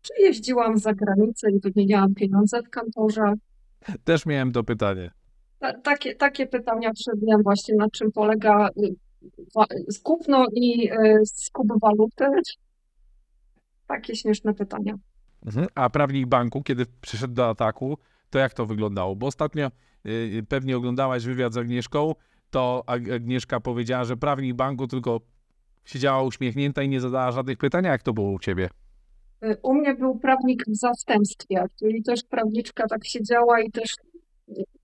czy 0.02 0.14
jeździłam 0.20 0.78
za 0.78 0.94
granicę 0.94 1.52
i 1.52 1.60
wymieniałam 1.60 2.14
pieniądze 2.14 2.62
w 2.62 2.70
kantorze. 2.70 3.34
Też 4.04 4.26
miałem 4.26 4.52
to 4.52 4.64
pytanie. 4.64 5.12
Ta, 5.60 5.74
takie, 5.74 6.16
takie 6.16 6.48
pytania 6.48 6.92
przebiłem 6.94 7.44
właśnie, 7.44 7.76
na 7.76 7.90
czym 7.90 8.12
polega 8.12 8.70
y, 8.70 8.96
kupno 10.04 10.46
i 10.54 10.92
y, 10.92 11.22
skup 11.26 11.68
waluty. 11.82 12.26
Takie 13.88 14.16
śmieszne 14.16 14.54
pytania. 14.54 14.96
Mhm. 15.46 15.68
A 15.76 15.90
prawnik 15.90 16.28
banku, 16.28 16.64
kiedy 16.64 16.86
przyszedł 17.02 17.34
do 17.34 17.50
ataku, 17.50 17.98
to 18.30 18.40
jak 18.40 18.54
to 18.54 18.66
wyglądało? 18.66 19.16
Bo 19.16 19.28
ostatnio 19.28 19.72
y, 20.06 20.46
pewnie 20.50 20.78
oglądałaś 20.78 21.26
wywiad 21.26 21.54
z 21.54 21.58
Agnieszką, 21.58 22.14
to 22.50 22.84
Ag- 22.88 23.14
Agnieszka 23.16 23.60
powiedziała, 23.60 24.04
że 24.04 24.18
prawnik 24.18 24.56
banku 24.56 24.88
tylko 24.88 25.22
siedziała 25.86 26.24
uśmiechnięta 26.24 26.84
i 26.84 26.90
nie 26.90 27.02
zadała 27.02 27.32
żadnych 27.32 27.58
pytań. 27.58 27.86
Jak 27.86 28.04
to 28.04 28.14
było 28.14 28.32
u 28.32 28.40
ciebie? 28.40 28.70
Y, 29.44 29.58
U 29.64 29.74
mnie 29.74 29.96
był 29.96 30.20
prawnik 30.20 30.64
w 30.68 30.76
zastępstwie, 30.76 31.66
czyli 31.80 32.04
też 32.04 32.24
prawniczka 32.30 32.88
tak 32.88 33.06
siedziała 33.06 33.62
i 33.62 33.72
też 33.72 33.96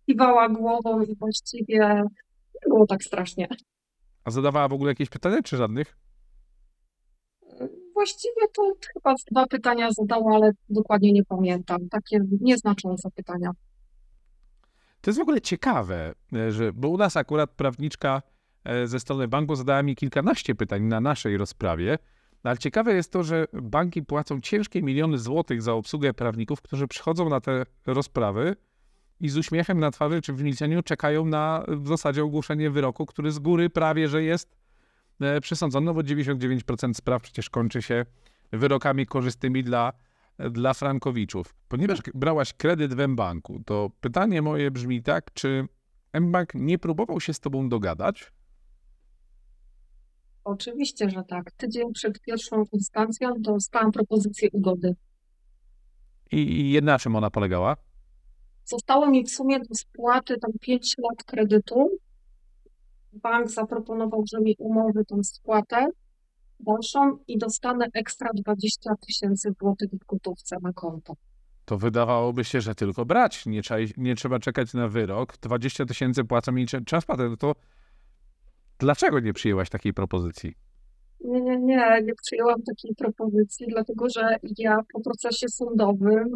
kiwała 0.06 0.50
głową 0.50 1.02
i 1.02 1.16
właściwie 1.16 1.80
nie 2.56 2.70
było 2.70 2.88
tak 2.88 3.04
strasznie. 3.04 3.48
A 4.24 4.32
zadawała 4.32 4.68
w 4.68 4.74
ogóle 4.74 4.92
jakieś 4.92 5.10
pytania, 5.10 5.42
czy 5.44 5.58
żadnych? 5.58 5.98
Właściwie 7.94 8.48
to 8.54 8.72
chyba 8.94 9.16
dwa 9.32 9.48
pytania 9.48 9.92
zadała, 9.92 10.36
ale 10.36 10.52
dokładnie 10.70 11.12
nie 11.12 11.26
pamiętam. 11.26 11.90
Takie 11.90 12.20
nieznaczące 12.42 13.10
pytania. 13.16 13.52
To 15.02 15.10
jest 15.10 15.20
w 15.20 15.22
ogóle 15.22 15.42
ciekawe, 15.42 16.14
e, 16.34 16.52
że, 16.52 16.74
bo 16.74 16.90
u 16.90 16.98
nas 16.98 17.18
akurat 17.18 17.52
prawniczka 17.52 18.22
e, 18.64 18.88
ze 18.88 19.00
strony 19.00 19.28
banku 19.28 19.56
zadała 19.56 19.84
mi 19.84 19.96
kilkanaście 19.96 20.56
pytań 20.56 20.84
na 20.84 21.02
naszej 21.02 21.38
rozprawie, 21.38 21.98
ale 22.44 22.58
ciekawe 22.58 22.94
jest 22.94 23.12
to, 23.12 23.24
że 23.24 23.46
banki 23.54 24.04
płacą 24.04 24.42
ciężkie 24.42 24.82
miliony 24.82 25.18
złotych 25.18 25.62
za 25.62 25.74
obsługę 25.74 26.14
prawników, 26.14 26.62
którzy 26.62 26.88
przychodzą 26.88 27.30
na 27.30 27.42
te 27.42 27.64
rozprawy 27.86 28.56
i 29.20 29.30
z 29.30 29.38
uśmiechem 29.38 29.80
na 29.80 29.92
twarzy 29.92 30.22
czy 30.22 30.34
w 30.34 30.44
milczeniu 30.44 30.84
czekają 30.84 31.26
na 31.26 31.66
w 31.68 31.88
zasadzie 31.88 32.24
ogłoszenie 32.24 32.70
wyroku, 32.70 33.06
który 33.06 33.32
z 33.32 33.40
góry 33.40 33.70
prawie, 33.70 34.08
że 34.08 34.24
jest 34.24 34.61
e, 35.22 35.42
przesądzony, 35.42 35.86
no 35.86 35.94
bo 35.94 36.02
99% 36.02 36.94
spraw 36.94 37.22
przecież 37.22 37.50
kończy 37.50 37.82
się 37.82 38.06
wyrokami 38.52 39.06
korzystnymi 39.06 39.64
dla, 39.64 39.94
dla 40.52 40.74
frankowiczów. 40.74 41.56
Ponieważ 41.68 42.02
k- 42.02 42.12
brałaś 42.16 42.54
kredyt 42.54 42.94
w 42.94 43.08
mBanku, 43.08 43.62
to 43.66 43.90
pytanie 44.02 44.42
moje 44.42 44.72
brzmi 44.72 45.04
tak, 45.04 45.34
czy 45.34 45.68
mBank 46.14 46.54
nie 46.56 46.80
próbował 46.80 47.22
się 47.22 47.34
z 47.34 47.40
tobą 47.40 47.70
dogadać? 47.70 48.32
Oczywiście, 50.44 51.10
że 51.10 51.24
tak. 51.24 51.52
Tydzień 51.52 51.94
przed 51.94 52.20
pierwszą 52.22 52.64
instancją 52.74 53.34
dostałam 53.40 53.92
propozycję 53.92 54.50
ugody. 54.52 54.96
I, 56.32 56.72
i 56.74 56.82
na 56.82 57.00
czym 57.00 57.16
ona 57.16 57.30
polegała? 57.30 57.78
Zostało 58.66 59.08
mi 59.10 59.24
w 59.24 59.32
sumie 59.32 59.60
do 59.60 59.76
spłaty 59.76 60.38
tam 60.38 60.52
5 60.62 60.96
lat 60.98 61.24
kredytu. 61.24 61.90
Bank 63.14 63.50
zaproponował, 63.50 64.24
że 64.32 64.42
mi 64.42 64.56
umorzy 64.60 65.06
tą 65.08 65.24
spłatę 65.24 65.88
dalszą 66.60 67.18
i 67.28 67.38
dostanę 67.38 67.86
ekstra 67.94 68.30
20 68.34 68.96
tysięcy 69.08 69.54
złotych 69.60 69.90
w 69.92 70.06
gotówce 70.06 70.58
na 70.62 70.74
konto. 70.74 71.14
To 71.66 71.78
wydawałoby 71.78 72.44
się, 72.44 72.62
że 72.62 72.76
tylko 72.76 73.06
brać. 73.06 73.46
Nie, 73.46 73.62
trzeba, 73.62 73.80
nie 73.98 74.16
trzeba 74.16 74.40
czekać 74.40 74.74
na 74.74 74.88
wyrok. 74.88 75.38
20 75.38 75.86
tysięcy 75.86 76.24
płacą 76.24 76.52
mi 76.52 76.66
patent. 77.08 77.30
No 77.30 77.38
to 77.38 77.56
dlaczego 78.80 79.20
nie 79.20 79.34
przyjęłaś 79.34 79.70
takiej 79.70 79.94
propozycji? 79.94 80.56
Nie, 81.20 81.42
nie, 81.42 81.58
nie, 81.58 82.02
nie 82.04 82.14
przyjęłam 82.24 82.64
takiej 82.64 82.96
propozycji, 82.96 83.68
dlatego 83.70 84.10
że 84.10 84.38
ja 84.58 84.78
po 84.94 85.02
procesie 85.02 85.50
sądowym 85.50 86.30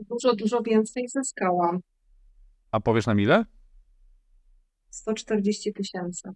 dużo, 0.00 0.34
dużo 0.36 0.62
więcej 0.62 1.08
zyskałam. 1.08 1.80
A 2.72 2.80
powiesz 2.80 3.06
nam 3.06 3.20
ile? 3.20 3.44
140 4.90 5.72
tysięcy. 5.72 6.34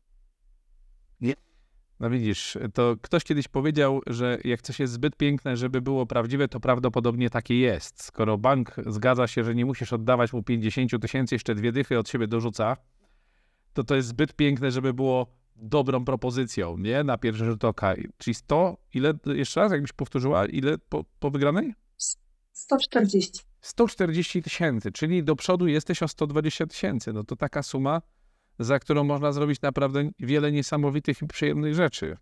No 2.00 2.11
widzisz, 2.11 2.58
to 2.75 2.96
ktoś 3.02 3.25
kiedyś 3.25 3.49
powiedział, 3.49 4.00
że 4.06 4.38
jak 4.44 4.62
coś 4.62 4.80
jest 4.80 4.92
zbyt 4.92 5.16
piękne, 5.16 5.56
żeby 5.56 5.82
było 5.82 6.06
prawdziwe, 6.06 6.49
to 6.49 6.61
prawdopodobnie 6.61 7.30
takie 7.30 7.58
jest. 7.58 8.02
Skoro 8.02 8.38
bank 8.38 8.76
zgadza 8.87 9.26
się, 9.26 9.44
że 9.44 9.54
nie 9.54 9.66
musisz 9.66 9.92
oddawać 9.92 10.32
mu 10.32 10.42
50 10.42 11.02
tysięcy, 11.02 11.34
jeszcze 11.34 11.54
dwie 11.54 11.73
dychy 11.73 11.99
od 11.99 12.08
siebie 12.08 12.26
dorzuca, 12.26 12.76
to 13.73 13.84
to 13.84 13.94
jest 13.94 14.08
zbyt 14.08 14.34
piękne, 14.37 14.70
żeby 14.70 14.94
było 14.94 15.26
dobrą 15.56 16.04
propozycją, 16.04 16.78
nie? 16.78 17.04
Na 17.04 17.18
pierwszy 17.18 17.44
rzut 17.44 17.64
oka. 17.64 17.94
Czyli 18.18 18.34
100, 18.34 18.76
ile, 18.94 19.14
jeszcze 19.26 19.61
raz, 19.61 19.73
jakbyś 19.73 19.92
powtórzyła, 19.92 20.46
ile 20.46 20.78
po, 20.78 21.04
po 21.20 21.30
wygranej? 21.30 21.75
140. 22.52 23.40
140 23.61 24.42
tysięcy, 24.42 24.92
czyli 24.92 25.25
do 25.25 25.37
przodu 25.37 25.66
jesteś 25.66 26.02
o 26.02 26.08
120 26.08 26.66
tysięcy. 26.66 27.12
No 27.12 27.25
to 27.25 27.37
taka 27.37 27.62
suma, 27.62 28.02
za 28.58 28.78
którą 28.78 29.04
można 29.04 29.32
zrobić 29.32 29.62
naprawdę 29.62 30.11
wiele 30.18 30.52
niesamowitych 30.52 31.23
i 31.23 31.26
przyjemnych 31.26 31.75
rzeczy. 31.75 32.16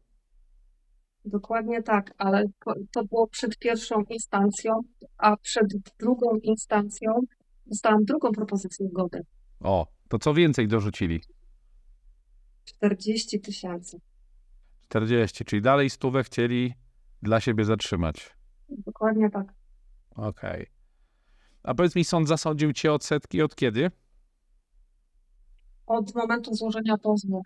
Dokładnie 1.25 1.83
tak, 1.83 2.15
ale 2.19 2.45
to, 2.93 3.05
było 3.05 3.29
przed 3.29 3.59
pierwszą 3.59 4.03
instancją, 4.11 4.81
a 5.19 5.37
przed 5.37 5.67
drugą 6.01 6.37
instancją 6.43 7.21
dostałam 7.67 8.05
drugą 8.05 8.33
propozycję 8.33 8.87
ugody. 8.87 9.21
O, 9.61 9.87
to 10.09 10.19
co 10.19 10.35
więcej 10.35 10.69
dorzucili? 10.69 11.21
40 12.65 13.41
tysięcy. 13.41 14.01
40, 14.89 15.45
czyli 15.45 15.63
dalej 15.63 15.91
stówę 15.91 16.25
chcieli 16.25 16.75
dla 17.23 17.41
siebie 17.41 17.65
zatrzymać. 17.65 18.31
Dokładnie 18.69 19.31
tak. 19.31 19.47
Okej. 20.11 20.67
A 21.63 21.75
powiedz 21.75 21.97
mi, 21.97 22.05
sąd 22.05 22.29
zasądził 22.29 22.73
cię 22.73 22.93
odsetki 22.93 23.43
od 23.43 23.55
kiedy? 23.55 23.91
Od 25.87 26.15
momentu 26.15 26.55
złożenia 26.55 26.99
pozwu 26.99 27.43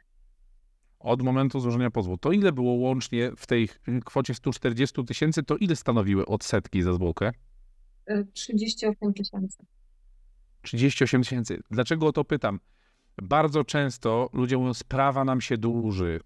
Od 0.99 1.23
momentu 1.23 1.61
złożenia 1.61 1.91
pozwu. 1.91 2.19
To 2.19 2.33
ile 2.33 2.53
było 2.53 2.73
łącznie 2.73 3.33
w 3.37 3.47
tej 3.47 3.69
kwocie 4.05 4.35
140 4.35 5.05
tysięcy, 5.05 5.43
to 5.43 5.57
ile 5.57 5.77
stanowiły 5.77 6.27
odsetki 6.27 6.83
za 6.83 6.93
zwłokę? 6.93 7.33
y, 8.11 8.27
38 8.33 9.13
tysięcy. 9.15 9.59
38 10.63 11.23
tysięcy. 11.23 11.61
Dlaczego 11.71 12.07
o 12.07 12.13
to 12.13 12.25
pytam? 12.25 12.61
Bardzo 13.23 13.65
często 13.65 14.31
ludzie 14.33 14.59
mówią, 14.59 14.75
sprawa 14.75 15.25
nam 15.25 15.41
się 15.41 15.59
dłuży, 15.59 16.21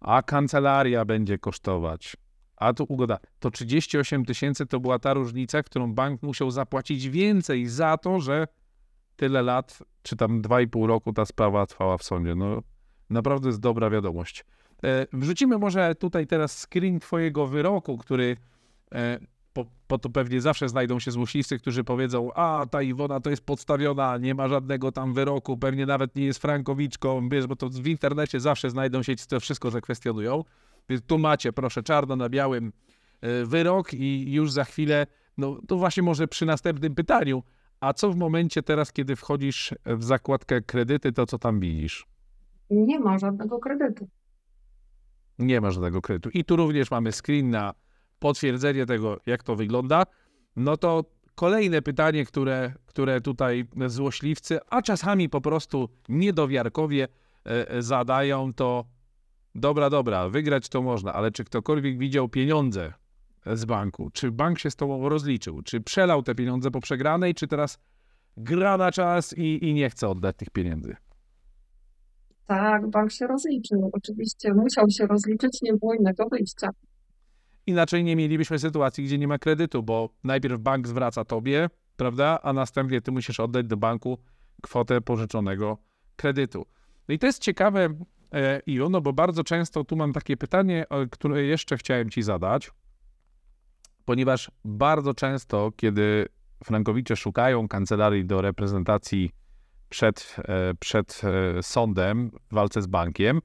a 0.00 0.22
kancelaria 0.22 1.04
będzie 1.04 1.38
kosztować. 1.38 2.16
A 2.56 2.72
tu 2.72 2.84
ugoda. 2.88 3.18
To 3.38 3.50
38 3.50 4.24
tysięcy 4.24 4.66
to 4.66 4.80
była 4.80 4.98
ta 4.98 5.14
różnica, 5.14 5.62
którą 5.62 5.94
bank 5.94 6.22
musiał 6.22 6.50
zapłacić 6.50 7.08
więcej 7.08 7.66
za 7.66 7.98
to, 7.98 8.20
że 8.20 8.46
tyle 9.16 9.42
lat, 9.42 9.78
czy 10.02 10.16
tam 10.16 10.42
2,5 10.42 10.86
roku 10.86 11.12
ta 11.12 11.24
sprawa 11.24 11.66
trwała 11.66 11.98
w 11.98 12.02
sądzie. 12.02 12.34
No 12.34 12.62
naprawdę 13.10 13.48
jest 13.48 13.60
dobra 13.60 13.90
wiadomość. 13.90 14.44
E, 14.84 15.06
wrzucimy 15.12 15.58
może 15.58 15.94
tutaj 15.94 16.26
teraz 16.26 16.66
screen 16.66 17.00
twojego 17.00 17.46
wyroku, 17.46 17.98
który 17.98 18.36
e, 18.94 19.18
po, 19.52 19.66
po 19.86 19.98
to 19.98 20.10
pewnie 20.10 20.40
zawsze 20.40 20.68
znajdą 20.68 20.98
się 20.98 21.10
złośliwcy, 21.10 21.58
którzy 21.58 21.84
powiedzą, 21.84 22.32
a 22.32 22.66
ta 22.70 22.82
Iwona 22.82 23.20
to 23.20 23.30
jest 23.30 23.46
podstawiona, 23.46 24.18
nie 24.18 24.34
ma 24.34 24.48
żadnego 24.48 24.92
tam 24.92 25.14
wyroku, 25.14 25.56
pewnie 25.56 25.86
nawet 25.86 26.16
nie 26.16 26.24
jest 26.24 26.42
frankowiczką, 26.42 27.28
wiesz, 27.28 27.46
bo 27.46 27.56
to 27.56 27.68
w 27.68 27.86
internecie 27.86 28.40
zawsze 28.40 28.70
znajdą 28.70 29.02
się 29.02 29.16
ci, 29.16 29.26
co 29.26 29.40
wszystko 29.40 29.70
zakwestionują. 29.70 30.44
Więc 30.88 31.02
tu 31.06 31.18
macie, 31.18 31.52
proszę, 31.52 31.82
czarno 31.82 32.16
na 32.16 32.28
białym 32.28 32.72
e, 33.20 33.44
wyrok 33.44 33.94
i 33.94 34.32
już 34.32 34.52
za 34.52 34.64
chwilę, 34.64 35.06
no 35.38 35.58
to 35.68 35.76
właśnie 35.76 36.02
może 36.02 36.28
przy 36.28 36.46
następnym 36.46 36.94
pytaniu, 36.94 37.42
a 37.80 37.92
co 37.92 38.10
w 38.10 38.16
momencie 38.16 38.62
teraz, 38.62 38.92
kiedy 38.92 39.16
wchodzisz 39.16 39.74
w 39.86 40.04
zakładkę 40.04 40.62
kredyty, 40.62 41.12
to 41.12 41.26
co 41.26 41.38
tam 41.38 41.60
widzisz? 41.60 42.06
Nie 42.70 43.00
ma 43.00 43.18
żadnego 43.18 43.58
kredytu. 43.58 44.08
Nie 45.38 45.60
ma 45.60 45.70
żadnego 45.70 46.02
kredytu. 46.02 46.30
I 46.30 46.44
tu 46.44 46.56
również 46.56 46.90
mamy 46.90 47.12
screen 47.12 47.50
na 47.50 47.74
potwierdzenie 48.18 48.86
tego, 48.86 49.20
jak 49.26 49.42
to 49.42 49.56
wygląda. 49.56 50.02
No 50.56 50.76
to 50.76 51.04
kolejne 51.34 51.82
pytanie, 51.82 52.24
które, 52.24 52.72
które 52.86 53.20
tutaj 53.20 53.64
złośliwcy, 53.86 54.58
a 54.70 54.82
czasami 54.82 55.28
po 55.28 55.40
prostu 55.40 55.88
niedowiarkowie 56.08 57.08
e, 57.46 57.70
e, 57.70 57.82
zadają, 57.82 58.52
to 58.52 58.84
dobra, 59.54 59.90
dobra, 59.90 60.28
wygrać 60.28 60.68
to 60.68 60.82
można, 60.82 61.12
ale 61.12 61.30
czy 61.30 61.44
ktokolwiek 61.44 61.98
widział 61.98 62.28
pieniądze 62.28 62.92
z 63.46 63.64
banku? 63.64 64.10
Czy 64.10 64.30
bank 64.30 64.58
się 64.58 64.70
z 64.70 64.76
tobą 64.76 65.08
rozliczył? 65.08 65.62
Czy 65.62 65.80
przelał 65.80 66.22
te 66.22 66.34
pieniądze 66.34 66.70
po 66.70 66.80
przegranej, 66.80 67.34
czy 67.34 67.46
teraz 67.46 67.78
gra 68.36 68.76
na 68.76 68.92
czas 68.92 69.34
i, 69.38 69.64
i 69.64 69.74
nie 69.74 69.90
chce 69.90 70.08
oddać 70.08 70.36
tych 70.36 70.50
pieniędzy? 70.50 70.96
Tak, 72.46 72.90
bank 72.90 73.12
się 73.12 73.26
rozliczył. 73.26 73.90
Oczywiście 73.92 74.54
musiał 74.54 74.90
się 74.90 75.06
rozliczyć, 75.06 75.62
nie 75.62 75.74
było 75.74 75.94
innego 75.94 76.28
wyjścia. 76.28 76.70
Inaczej 77.66 78.04
nie 78.04 78.16
mielibyśmy 78.16 78.58
sytuacji, 78.58 79.04
gdzie 79.04 79.18
nie 79.18 79.28
ma 79.28 79.38
kredytu, 79.38 79.82
bo 79.82 80.08
najpierw 80.24 80.60
bank 80.60 80.88
zwraca 80.88 81.24
tobie, 81.24 81.68
prawda, 81.96 82.38
a 82.42 82.52
następnie 82.52 83.00
ty 83.00 83.12
musisz 83.12 83.40
oddać 83.40 83.66
do 83.66 83.76
banku 83.76 84.18
kwotę 84.62 85.00
pożyczonego 85.00 85.78
kredytu. 86.16 86.66
No 87.08 87.14
i 87.14 87.18
to 87.18 87.26
jest 87.26 87.42
ciekawe, 87.42 87.88
e, 88.32 88.60
Io, 88.66 88.88
no 88.88 89.00
bo 89.00 89.12
bardzo 89.12 89.44
często 89.44 89.84
tu 89.84 89.96
mam 89.96 90.12
takie 90.12 90.36
pytanie, 90.36 90.86
które 91.10 91.42
jeszcze 91.42 91.76
chciałem 91.76 92.10
ci 92.10 92.22
zadać, 92.22 92.70
ponieważ 94.04 94.50
bardzo 94.64 95.14
często, 95.14 95.72
kiedy 95.76 96.26
frankowicze 96.64 97.16
szukają 97.16 97.68
kancelarii 97.68 98.24
do 98.24 98.42
reprezentacji 98.42 99.30
przed, 99.88 100.36
e, 100.38 100.74
przed 100.74 101.22
e, 101.24 101.62
sądem 101.62 102.30
w 102.50 102.54
walce 102.54 102.82
z 102.82 102.86
bankiem, 102.86 103.40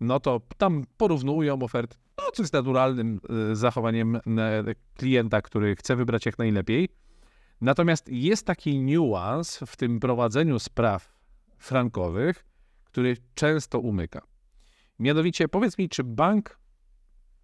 no 0.00 0.20
to 0.20 0.40
tam 0.58 0.84
porównują 0.96 1.62
oferty, 1.62 1.96
no 2.18 2.24
co 2.34 2.42
jest 2.42 2.52
naturalnym 2.52 3.20
e, 3.52 3.56
zachowaniem 3.56 4.20
klienta, 4.94 5.42
który 5.42 5.76
chce 5.76 5.96
wybrać 5.96 6.26
jak 6.26 6.38
najlepiej. 6.38 6.88
Natomiast 7.60 8.08
jest 8.08 8.46
taki 8.46 8.78
niuans 8.78 9.58
w 9.66 9.76
tym 9.76 10.00
prowadzeniu 10.00 10.58
spraw 10.58 11.12
frankowych, 11.58 12.44
który 12.84 13.16
często 13.34 13.78
umyka. 13.78 14.22
Mianowicie 14.98 15.48
powiedz 15.48 15.78
mi, 15.78 15.88
czy 15.88 16.04
bank 16.04 16.58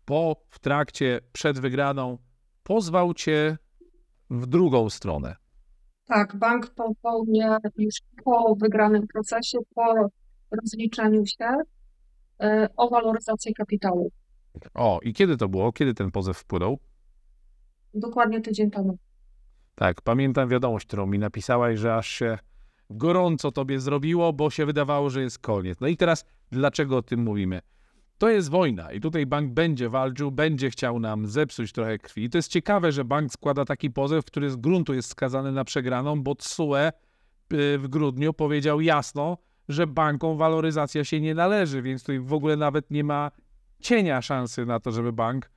po, 0.04 0.36
w 0.48 0.58
trakcie, 0.58 1.20
przed 1.32 1.60
wygraną 1.60 2.18
pozwał 2.66 3.14
cię 3.14 3.56
w 4.30 4.46
drugą 4.46 4.90
stronę? 4.90 5.36
Tak, 6.06 6.36
bank 6.36 6.70
pozwał 6.74 7.24
mnie 7.24 7.56
już 7.78 7.94
po 8.24 8.56
wygranym 8.60 9.06
procesie, 9.06 9.58
po 9.74 9.94
rozliczeniu 10.62 11.26
się 11.26 11.48
e, 12.40 12.68
o 12.76 12.88
waloryzację 12.88 13.52
kapitału. 13.52 14.10
O, 14.74 15.00
i 15.02 15.12
kiedy 15.12 15.36
to 15.36 15.48
było? 15.48 15.72
Kiedy 15.72 15.94
ten 15.94 16.10
pozew 16.10 16.38
wpłynął? 16.38 16.78
Dokładnie 17.94 18.40
tydzień 18.40 18.70
temu. 18.70 18.98
Tak, 19.74 20.02
pamiętam 20.02 20.48
wiadomość, 20.48 20.86
którą 20.86 21.06
mi 21.06 21.18
napisałaś, 21.18 21.78
że 21.78 21.94
aż 21.94 22.08
się 22.08 22.38
gorąco 22.90 23.52
tobie 23.52 23.80
zrobiło, 23.80 24.32
bo 24.32 24.50
się 24.50 24.66
wydawało, 24.66 25.10
że 25.10 25.22
jest 25.22 25.38
koniec. 25.38 25.80
No 25.80 25.86
i 25.86 25.96
teraz, 25.96 26.24
dlaczego 26.50 26.96
o 26.96 27.02
tym 27.02 27.22
mówimy? 27.22 27.60
To 28.18 28.30
jest 28.30 28.50
wojna 28.50 28.92
i 28.92 29.00
tutaj 29.00 29.26
bank 29.26 29.52
będzie 29.52 29.88
walczył, 29.88 30.30
będzie 30.30 30.70
chciał 30.70 31.00
nam 31.00 31.26
zepsuć 31.26 31.72
trochę 31.72 31.98
krwi. 31.98 32.24
I 32.24 32.30
to 32.30 32.38
jest 32.38 32.50
ciekawe, 32.50 32.92
że 32.92 33.04
bank 33.04 33.32
składa 33.32 33.64
taki 33.64 33.90
pozew, 33.90 34.24
który 34.24 34.50
z 34.50 34.56
gruntu 34.56 34.94
jest 34.94 35.08
skazany 35.08 35.52
na 35.52 35.64
przegraną, 35.64 36.22
bo 36.22 36.34
TSUE 36.34 36.88
y, 37.52 37.78
w 37.78 37.88
grudniu 37.88 38.32
powiedział 38.32 38.80
jasno, 38.80 39.38
że 39.68 39.86
bankom 39.86 40.38
waloryzacja 40.38 41.04
się 41.04 41.20
nie 41.20 41.34
należy, 41.34 41.82
więc 41.82 42.02
tutaj 42.02 42.20
w 42.20 42.32
ogóle 42.32 42.56
nawet 42.56 42.90
nie 42.90 43.04
ma 43.04 43.30
cienia 43.80 44.22
szansy 44.22 44.66
na 44.66 44.80
to, 44.80 44.92
żeby 44.92 45.12
bank 45.12 45.50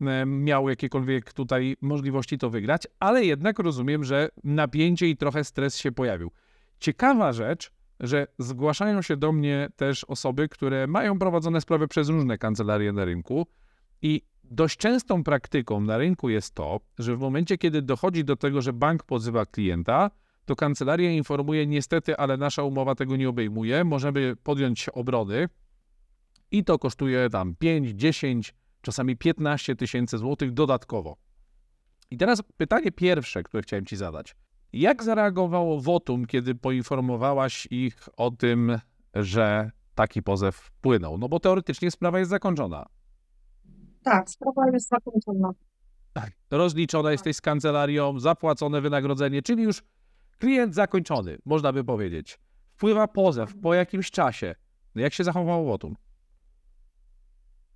y, 0.00 0.04
miał 0.26 0.68
jakiekolwiek 0.68 1.32
tutaj 1.32 1.76
możliwości 1.80 2.38
to 2.38 2.50
wygrać, 2.50 2.86
ale 3.00 3.24
jednak 3.24 3.58
rozumiem, 3.58 4.04
że 4.04 4.28
napięcie 4.44 5.08
i 5.08 5.16
trochę 5.16 5.44
stres 5.44 5.76
się 5.76 5.92
pojawił. 5.92 6.30
Ciekawa 6.78 7.32
rzecz, 7.32 7.72
że 8.02 8.26
zgłaszają 8.38 9.02
się 9.02 9.16
do 9.16 9.32
mnie 9.32 9.68
też 9.76 10.04
osoby, 10.04 10.48
które 10.48 10.86
mają 10.86 11.18
prowadzone 11.18 11.60
sprawy 11.60 11.88
przez 11.88 12.08
różne 12.08 12.38
kancelarie 12.38 12.92
na 12.92 13.04
rynku 13.04 13.46
i 14.02 14.22
dość 14.44 14.76
częstą 14.76 15.24
praktyką 15.24 15.80
na 15.80 15.98
rynku 15.98 16.28
jest 16.28 16.54
to, 16.54 16.80
że 16.98 17.16
w 17.16 17.20
momencie, 17.20 17.58
kiedy 17.58 17.82
dochodzi 17.82 18.24
do 18.24 18.36
tego, 18.36 18.62
że 18.62 18.72
bank 18.72 19.02
pozywa 19.02 19.46
klienta, 19.46 20.10
to 20.44 20.56
kancelaria 20.56 21.10
informuje, 21.10 21.66
niestety, 21.66 22.16
ale 22.16 22.36
nasza 22.36 22.62
umowa 22.62 22.94
tego 22.94 23.16
nie 23.16 23.28
obejmuje, 23.28 23.84
możemy 23.84 24.36
podjąć 24.42 24.88
obrony 24.88 25.48
i 26.50 26.64
to 26.64 26.78
kosztuje 26.78 27.30
tam 27.30 27.54
5, 27.58 27.90
10, 27.90 28.54
czasami 28.80 29.16
15 29.16 29.76
tysięcy 29.76 30.18
złotych 30.18 30.52
dodatkowo. 30.52 31.16
I 32.10 32.16
teraz 32.16 32.42
pytanie 32.56 32.92
pierwsze, 32.92 33.42
które 33.42 33.62
chciałem 33.62 33.86
Ci 33.86 33.96
zadać. 33.96 34.34
Jak 34.72 35.02
zareagowało 35.02 35.80
Wotum, 35.80 36.26
kiedy 36.26 36.54
poinformowałaś 36.54 37.68
ich 37.70 38.08
o 38.16 38.30
tym, 38.30 38.78
że 39.14 39.70
taki 39.94 40.22
pozew 40.22 40.56
wpłynął? 40.56 41.18
No 41.18 41.28
bo 41.28 41.40
teoretycznie 41.40 41.90
sprawa 41.90 42.18
jest 42.18 42.30
zakończona. 42.30 42.86
Tak, 44.02 44.30
sprawa 44.30 44.62
jest 44.72 44.88
zakończona. 44.88 45.50
Tak. 46.12 46.30
Rozliczona 46.50 47.12
jesteś 47.12 47.36
z 47.36 47.40
kancelarią, 47.40 48.20
zapłacone 48.20 48.80
wynagrodzenie, 48.80 49.42
czyli 49.42 49.62
już 49.62 49.82
klient 50.38 50.74
zakończony, 50.74 51.38
można 51.44 51.72
by 51.72 51.84
powiedzieć. 51.84 52.38
Wpływa 52.74 53.08
pozew 53.08 53.54
po 53.62 53.74
jakimś 53.74 54.10
czasie. 54.10 54.54
Jak 54.94 55.12
się 55.12 55.24
zachowało 55.24 55.64
Wotum? 55.64 55.96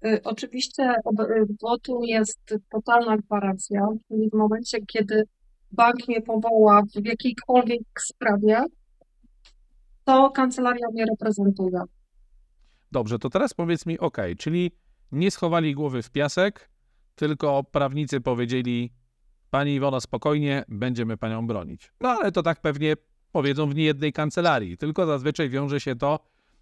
Y, 0.05 0.21
oczywiście 0.25 0.95
w 1.49 1.61
Wotum 1.61 2.05
jest 2.05 2.55
totalna 2.71 3.17
gwarancja, 3.17 3.89
czyli 4.09 4.31
w 4.31 4.35
momencie, 4.35 4.79
kiedy 4.87 5.25
bank 5.77 6.09
mnie 6.09 6.23
powoła 6.23 6.83
w 6.83 7.07
jakiejkolwiek 7.07 7.83
sprawie, 8.01 8.65
to 10.05 10.31
kancelaria 10.31 10.89
mnie 10.93 11.05
reprezentuje. 11.05 11.81
Dobrze, 12.93 13.19
to 13.19 13.31
teraz 13.31 13.55
powiedz 13.55 13.87
mi, 13.87 13.99
ok, 13.99 14.19
czyli 14.39 14.71
nie 15.12 15.31
schowali 15.31 15.75
głowy 15.75 16.03
w 16.03 16.11
piasek, 16.11 16.71
tylko 17.15 17.65
prawnicy 17.65 18.21
powiedzieli, 18.21 18.93
pani 19.51 19.75
Iwona, 19.75 20.01
spokojnie, 20.01 20.65
będziemy 20.69 21.17
panią 21.17 21.47
bronić. 21.47 21.93
No 22.01 22.09
ale 22.09 22.33
to 22.33 22.43
tak 22.43 22.61
pewnie 22.61 22.95
powiedzą 23.33 23.71
w 23.71 23.75
niejednej 23.75 24.12
kancelarii, 24.12 24.77
tylko 24.77 25.07
zazwyczaj 25.07 25.49
wiąże 25.49 25.81
się 25.81 25.97
to 25.97 26.19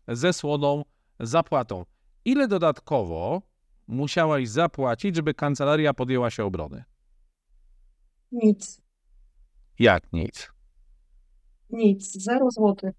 ze 0.09 0.33
słoną 0.33 0.83
zapłatą. 1.21 1.85
Ile 2.25 2.49
dodatkowo 2.49 3.43
musiałaś 3.87 4.49
zapłacić, 4.49 5.17
żeby 5.17 5.35
kancelaria 5.35 5.95
podjęła 5.95 6.31
się 6.31 6.45
obrony? 6.45 6.85
Nic. 8.33 8.84
Jak 9.79 10.13
nic? 10.13 10.53
Nic, 11.71 12.23
zero 12.23 12.51
złotych. 12.51 12.95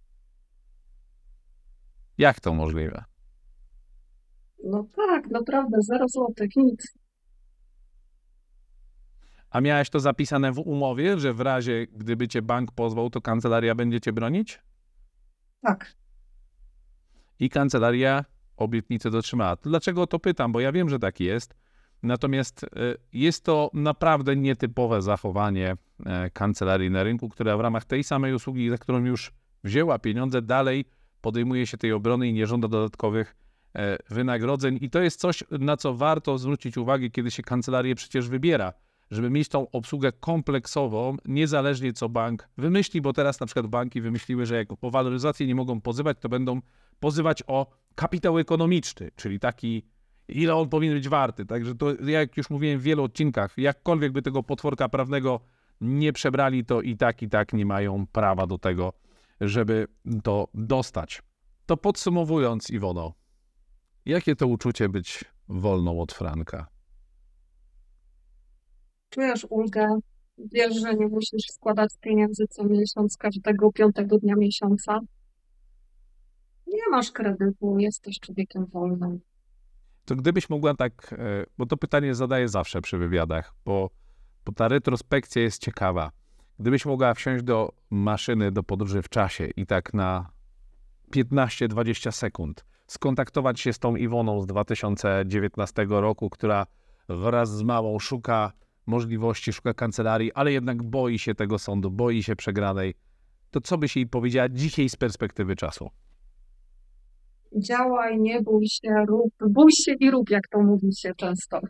Jak 2.17 2.39
to 2.39 2.53
możliwe? 2.53 3.03
No 4.63 4.88
tak, 4.95 5.27
naprawdę, 5.29 5.77
zero 5.81 6.07
złotych, 6.07 6.49
nic. 6.55 6.97
A 9.49 9.61
miałeś 9.61 9.89
to 9.89 9.99
zapisane 9.99 10.51
w 10.51 10.59
umowie, 10.59 11.19
że 11.19 11.33
w 11.33 11.39
razie, 11.39 11.88
gdyby 11.88 12.27
cię 12.27 12.41
bank 12.41 12.71
pozwał, 12.71 13.09
to 13.09 13.21
kancelaria 13.21 13.75
będzie 13.75 14.01
cię 14.01 14.13
bronić? 14.13 14.61
Tak. 15.61 15.95
I 17.39 17.49
kancelaria 17.49 18.25
obietnicę 18.57 19.11
dotrzymała. 19.11 19.55
Dlaczego 19.55 20.07
to 20.07 20.19
pytam? 20.19 20.51
Bo 20.51 20.59
ja 20.59 20.71
wiem, 20.71 20.89
że 20.89 20.99
tak 20.99 21.19
jest. 21.19 21.55
Natomiast 22.03 22.63
y, 22.63 22.67
jest 23.13 23.43
to 23.43 23.69
naprawdę 23.73 24.35
nietypowe 24.35 25.01
zachowanie 25.01 25.77
kancelarii 26.34 26.91
na 26.91 27.03
rynku, 27.03 27.29
która 27.29 27.58
w 27.58 27.60
ramach 27.60 27.86
tej 27.86 28.03
samej 28.03 28.34
usługi, 28.34 28.69
za 28.69 28.77
którą 28.77 29.05
już 29.05 29.31
wzięła 29.63 29.99
pieniądze, 29.99 30.41
dalej 30.41 30.86
podejmuje 31.21 31.67
się 31.67 31.77
tej 31.77 31.91
obrony 31.91 32.27
i 32.27 32.34
nie 32.34 32.47
żąda 32.47 32.67
dodatkowych 32.67 33.36
e, 33.75 33.97
wynagrodzeń. 34.10 34.77
I 34.81 34.89
to 34.89 35.01
jest 35.01 35.19
coś, 35.19 35.43
na 35.51 35.77
co 35.77 35.93
warto 35.93 36.38
zwrócić 36.38 36.77
uwagę, 36.77 37.10
kiedy 37.10 37.31
się 37.31 37.43
kancelarię 37.43 37.95
przecież 37.95 38.29
wybiera, 38.29 38.73
żeby 39.12 39.29
mieć 39.29 39.49
tą 39.49 39.71
obsługę 39.71 40.12
kompleksową, 40.12 41.17
niezależnie 41.25 41.93
co 41.93 42.10
bank 42.10 42.49
wymyśli, 42.58 43.01
bo 43.01 43.13
teraz 43.13 43.39
na 43.39 43.45
przykład 43.45 43.67
banki 43.67 44.01
wymyśliły, 44.01 44.45
że 44.45 44.55
jak 44.55 44.71
o 44.71 44.77
nie 45.47 45.55
mogą 45.55 45.81
pozywać, 45.81 46.17
to 46.19 46.29
będą 46.29 46.62
pozywać 46.99 47.43
o 47.47 47.67
kapitał 47.95 48.39
ekonomiczny, 48.39 49.12
czyli 49.15 49.39
taki, 49.39 49.86
ile 50.27 50.55
on 50.55 50.69
powinien 50.69 50.95
być 50.95 51.10
warty. 51.10 51.45
Także 51.45 51.75
to, 51.75 51.93
jak 52.05 52.38
już 52.38 52.49
mówiłem 52.49 52.79
w 52.79 52.84
wielu 52.84 53.03
odcinkach, 53.03 53.58
jakkolwiek 53.58 54.12
by 54.12 54.21
tego 54.21 54.43
potworka 54.43 54.89
prawnego 54.89 55.39
nie 55.81 56.13
przebrali, 56.13 56.65
to 56.65 56.81
i 56.81 56.97
tak, 56.97 57.21
i 57.21 57.29
tak 57.29 57.53
nie 57.53 57.65
mają 57.65 58.07
prawa 58.07 58.47
do 58.47 58.57
tego, 58.57 58.93
żeby 59.41 59.88
to 60.23 60.47
dostać. 60.53 61.21
To 61.65 61.77
podsumowując, 61.77 62.69
Iwono, 62.69 63.13
jakie 64.05 64.35
to 64.35 64.47
uczucie 64.47 64.89
być 64.89 65.25
wolną 65.47 66.01
od 66.01 66.13
Franka? 66.13 66.67
Czujesz 69.09 69.47
ulgę, 69.49 69.99
wiesz, 70.38 70.75
że 70.81 70.95
nie 70.95 71.07
musisz 71.07 71.45
składać 71.51 71.89
pieniędzy 72.01 72.47
co 72.49 72.63
miesiąc, 72.63 73.17
każdego 73.17 73.71
piątego 73.71 74.17
dnia 74.17 74.35
miesiąca. 74.35 74.99
Nie 76.67 76.89
masz 76.91 77.11
kredytu, 77.11 77.77
jesteś 77.79 78.19
człowiekiem 78.19 78.65
wolnym. 78.65 79.19
To 80.05 80.15
gdybyś 80.15 80.49
mogła 80.49 80.73
tak, 80.73 81.15
e, 81.17 81.45
bo 81.57 81.65
to 81.65 81.77
pytanie 81.77 82.15
zadaję 82.15 82.49
zawsze 82.49 82.81
przy 82.81 82.97
wywiadach, 82.97 83.53
bo, 83.65 83.89
bo 84.45 84.51
ta 84.51 84.67
retrospekcja 84.67 85.41
jest 85.41 85.62
ciekawa. 85.62 86.12
Gdybyś 86.60 86.86
mogła 86.86 87.13
wsiąść 87.13 87.43
do 87.43 87.73
maszyny 87.89 88.51
do 88.51 88.63
podróży 88.63 89.01
w 89.01 89.10
czasie 89.10 89.47
i 89.55 89.65
tak 89.65 89.93
na 89.93 90.29
15-20 91.15 92.12
sekund 92.12 92.65
skontaktować 92.88 93.60
się 93.60 93.73
z 93.73 93.79
tą 93.79 93.95
Iwoną 93.95 94.41
z 94.41 94.45
2019 94.45 95.86
roku, 95.89 96.29
która 96.29 96.65
wraz 97.10 97.49
z 97.49 97.63
małą 97.63 97.99
szuka 97.99 98.51
możliwości, 98.86 99.53
szuka 99.53 99.73
kancelarii, 99.73 100.34
ale 100.34 100.51
jednak 100.51 100.84
boi 100.84 101.19
się 101.19 101.36
tego 101.36 101.60
sądu, 101.60 101.91
boi 101.91 102.23
się 102.23 102.36
przegranej, 102.36 102.93
to 103.51 103.62
co 103.62 103.77
byś 103.77 103.95
jej 103.95 104.08
powiedziała 104.08 104.49
dzisiaj 104.49 104.89
z 104.89 104.95
perspektywy 104.95 105.55
czasu? 105.55 105.89
Działaj, 107.58 108.19
nie 108.19 108.41
bój 108.41 108.67
się, 108.67 109.05
rób, 109.08 109.34
bój 109.49 109.71
się 109.71 109.93
i 109.99 110.12
rób, 110.12 110.29
jak 110.29 110.47
to 110.47 110.60
mówi 110.60 110.95
się 110.95 111.12
często. 111.17 111.62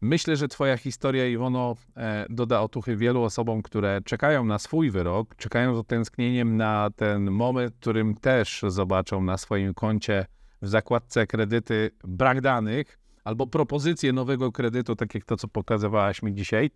Myślę, 0.00 0.36
że 0.36 0.48
Twoja 0.48 0.76
historia, 0.76 1.26
Iwono, 1.26 1.76
e, 1.96 2.26
doda 2.30 2.60
otuchy 2.60 2.96
wielu 2.96 3.22
osobom, 3.22 3.62
które 3.62 4.00
czekają 4.04 4.44
na 4.44 4.58
swój 4.58 4.90
wyrok, 4.90 5.36
czekają 5.36 5.74
z 5.74 5.78
utęsknieniem 5.78 6.56
na 6.56 6.90
ten 6.96 7.30
moment, 7.30 7.74
w 7.74 7.78
którym 7.78 8.14
też 8.14 8.64
zobaczą 8.68 9.22
na 9.22 9.36
swoim 9.36 9.74
koncie 9.74 10.26
w 10.62 10.68
zakładce 10.68 11.26
kredyty 11.26 11.90
brak 12.04 12.40
danych 12.40 12.98
albo 13.24 13.46
propozycję 13.46 14.12
nowego 14.12 14.52
kredytu, 14.52 14.96
tak 14.96 15.14
jak 15.14 15.24
to, 15.24 15.36
co 15.36 15.48
pokazywałaś 15.48 16.22
mi 16.22 16.34
dzisiaj. 16.34 16.70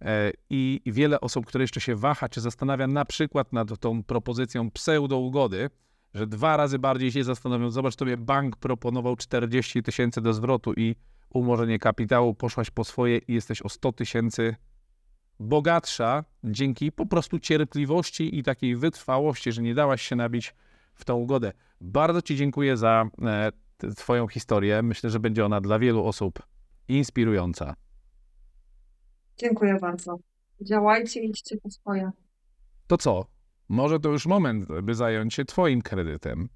E, 0.00 0.32
I 0.50 0.80
wiele 0.86 1.20
osób, 1.20 1.46
które 1.46 1.64
jeszcze 1.64 1.80
się 1.80 1.96
waha, 1.96 2.28
czy 2.28 2.40
zastanawia 2.40 2.86
na 2.86 3.04
przykład 3.04 3.52
nad 3.52 3.78
tą 3.78 4.02
propozycją 4.02 4.70
pseudo-ugody, 4.70 5.70
że 6.14 6.26
dwa 6.26 6.56
razy 6.56 6.78
bardziej 6.78 7.12
się 7.12 7.24
zastanowią. 7.24 7.70
Zobacz, 7.70 7.96
tobie 7.96 8.16
bank 8.16 8.56
proponował 8.56 9.16
40 9.16 9.82
tysięcy 9.82 10.20
do 10.20 10.32
zwrotu 10.34 10.72
i 10.76 10.94
umorzenie 11.36 11.78
kapitału, 11.78 12.34
poszłaś 12.34 12.70
po 12.70 12.84
swoje 12.84 13.18
i 13.18 13.34
jesteś 13.34 13.62
o 13.62 13.68
100 13.68 13.92
tysięcy 13.92 14.56
bogatsza 15.40 16.24
dzięki 16.44 16.92
po 16.92 17.06
prostu 17.06 17.38
cierpliwości 17.38 18.38
i 18.38 18.42
takiej 18.42 18.76
wytrwałości, 18.76 19.52
że 19.52 19.62
nie 19.62 19.74
dałaś 19.74 20.02
się 20.02 20.16
nabić 20.16 20.54
w 20.94 21.04
tą 21.04 21.14
ugodę. 21.14 21.52
Bardzo 21.80 22.22
Ci 22.22 22.36
dziękuję 22.36 22.76
za 22.76 23.04
e, 23.22 23.52
Twoją 23.96 24.28
historię. 24.28 24.82
Myślę, 24.82 25.10
że 25.10 25.20
będzie 25.20 25.44
ona 25.44 25.60
dla 25.60 25.78
wielu 25.78 26.04
osób 26.04 26.42
inspirująca. 26.88 27.74
Dziękuję 29.36 29.78
bardzo. 29.80 30.18
Działajcie, 30.60 31.20
idźcie 31.20 31.56
po 31.56 31.70
swoje. 31.70 32.10
To 32.86 32.98
co? 32.98 33.26
Może 33.68 34.00
to 34.00 34.08
już 34.08 34.26
moment, 34.26 34.68
by 34.82 34.94
zająć 34.94 35.34
się 35.34 35.44
Twoim 35.44 35.82
kredytem. 35.82 36.48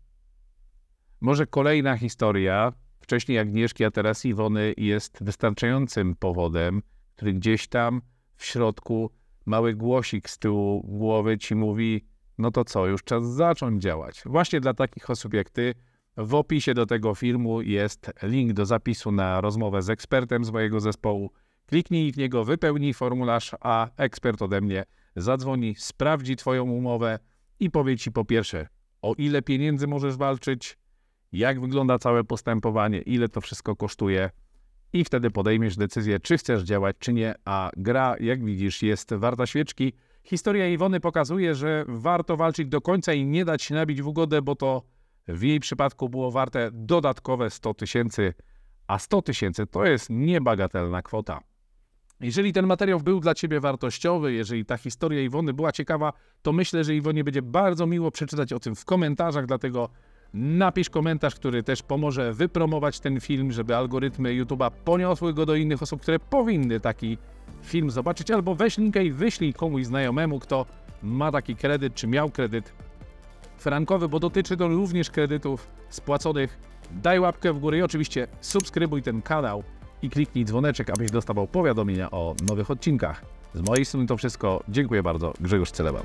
Może 1.21 1.47
kolejna 1.47 1.97
historia, 1.97 2.73
wcześniej 3.11 3.39
Agnieszki, 3.39 3.85
a 3.85 3.91
teraz 3.91 4.25
Iwony, 4.25 4.75
jest 4.77 5.19
wystarczającym 5.25 6.17
powodem, 6.17 6.83
który 7.17 7.33
gdzieś 7.33 7.69
tam 7.69 8.03
w 8.37 8.45
środku 8.45 9.11
mały 9.47 9.75
głosik 9.75 10.31
z 10.31 10.39
tyłu 10.39 10.83
głowy 10.83 11.39
ci 11.39 11.55
mówi: 11.55 12.05
No 12.39 12.51
to 12.51 12.65
co, 12.65 12.87
już 12.87 13.05
czas 13.05 13.25
zacząć 13.25 13.83
działać. 13.83 14.23
Właśnie 14.27 14.61
dla 14.61 14.75
takich 14.75 15.11
osób 15.11 15.35
jak 15.35 15.51
Ty 15.51 15.75
w 16.17 16.35
opisie 16.35 16.75
do 16.75 16.87
tego 16.87 17.15
filmu 17.15 17.63
jest 17.63 18.13
link 18.23 18.53
do 18.53 18.67
zapisu 18.67 19.13
na 19.13 19.41
rozmowę 19.41 19.83
z 19.83 19.91
ekspertem 19.91 20.45
z 20.45 20.51
mojego 20.51 20.81
zespołu. 20.81 21.31
Kliknij 21.67 22.13
w 22.13 22.17
niego, 22.17 22.45
wypełnij 22.45 22.95
formularz, 22.95 23.55
a 23.61 23.89
ekspert 23.97 24.43
ode 24.43 24.61
mnie 24.61 24.85
zadzwoni, 25.17 25.75
sprawdzi 25.79 26.37
Twoją 26.37 26.65
umowę 26.65 27.19
i 27.61 27.71
powie 27.71 27.97
Ci 27.97 28.13
po 28.13 28.25
pierwsze, 28.25 28.69
o 29.03 29.15
ile 29.19 29.43
pieniędzy 29.43 29.87
możesz 29.87 30.17
walczyć, 30.17 30.79
jak 31.33 31.61
wygląda 31.61 31.99
całe 31.99 32.25
postępowanie, 32.25 33.01
ile 33.01 33.29
to 33.29 33.41
wszystko 33.41 33.77
kosztuje 33.77 34.31
i 34.93 35.05
wtedy 35.05 35.31
podejmiesz 35.31 35.77
decyzję, 35.77 36.21
czy 36.21 36.39
chcesz 36.39 36.63
działać, 36.63 36.97
czy 36.99 37.13
nie, 37.13 37.35
a 37.45 37.71
gra, 37.77 38.17
jak 38.21 38.45
widzisz, 38.45 38.83
jest 38.83 39.15
warta 39.15 39.47
świeczki. 39.47 39.93
Historia 40.23 40.69
Iwony 40.69 41.01
pokazuje, 41.01 41.55
że 41.55 41.85
warto 41.89 42.37
walczyć 42.37 42.69
do 42.69 42.81
końca 42.81 43.13
i 43.13 43.27
nie 43.27 43.45
dać 43.45 43.63
się 43.63 43.75
nabić 43.75 44.03
w 44.03 44.07
ugodę, 44.07 44.43
bo 44.43 44.57
to 44.57 44.83
w 45.29 45.43
jej 45.43 45.61
przypadku 45.61 46.09
było 46.09 46.31
warte 46.31 46.71
dodatkowe 46.73 47.51
100 47.51 47.75
tysięcy, 47.75 48.35
a 48.87 48.99
100 48.99 49.23
tysięcy 49.23 49.67
to 49.67 49.85
jest 49.85 50.11
niebagatelna 50.11 51.03
kwota. 51.03 51.41
Jeżeli 52.21 52.53
ten 52.53 52.67
materiał 52.67 53.01
był 53.01 53.21
dla 53.21 53.35
Ciebie 53.35 53.61
wartościowy, 53.61 54.33
jeżeli 54.33 54.65
ta 54.65 54.77
historia 54.77 55.21
Iwony 55.21 55.53
była 55.53 55.73
ciekawa, 55.73 56.13
to 56.43 56.53
myślę, 56.53 56.85
że 56.85 56.95
Iwonie 56.95 57.25
będzie 57.25 57.43
bardzo 57.43 57.87
miło 57.87 58.11
przeczytać 58.11 58.53
o 58.53 58.61
tym 58.61 58.75
w 58.75 58.85
komentarzach, 58.85 59.47
dlatego 59.47 59.91
napisz 60.35 60.91
komentarz, 60.91 61.35
który 61.35 61.63
też 61.63 61.83
pomoże 61.83 62.33
wypromować 62.33 63.01
ten 63.01 63.21
film, 63.21 63.53
żeby 63.53 63.77
algorytmy 63.77 64.31
YouTube'a 64.31 64.71
poniosły 64.85 65.35
go 65.35 65.47
do 65.47 65.55
innych 65.55 65.83
osób, 65.83 66.03
które 66.03 66.19
powinny 66.19 66.81
taki 66.81 67.19
film 67.63 67.91
zobaczyć, 67.91 68.31
albo 68.31 68.55
weź 68.55 68.79
linkę 68.79 69.05
i 69.05 69.13
wyślij 69.13 69.55
komuś 69.55 69.85
znajomemu, 69.85 70.39
kto 70.39 70.67
ma 71.03 71.33
taki 71.33 71.57
kredyt, 71.57 71.95
czy 71.95 72.07
miał 72.07 72.31
kredyt 72.31 72.73
frankowy, 73.59 74.09
bo 74.09 74.21
dotyczy 74.21 74.57
to 74.57 74.69
również 74.69 75.11
kredytów 75.11 75.67
spłaconych. 75.89 76.59
Daj 76.91 77.21
łapkę 77.21 77.53
w 77.53 77.59
górę 77.59 77.79
i 77.79 77.83
oczywiście 77.83 78.27
subskrybuj 78.41 79.03
ten 79.03 79.23
kanał 79.23 79.63
i 80.03 80.11
kliknij 80.11 80.45
dzwoneczek, 80.45 80.91
abyś 80.91 81.11
dostawał 81.11 81.47
powiadomienia 81.47 82.11
o 82.11 82.35
nowych 82.49 82.71
odcinkach. 82.71 83.25
Z 83.55 83.61
mojej 83.61 83.85
strony 83.85 84.07
to 84.07 84.17
wszystko. 84.17 84.63
Dziękuję 84.69 85.03
bardzo. 85.03 85.33
Grzegorz 85.41 85.71
Celeban. 85.71 86.03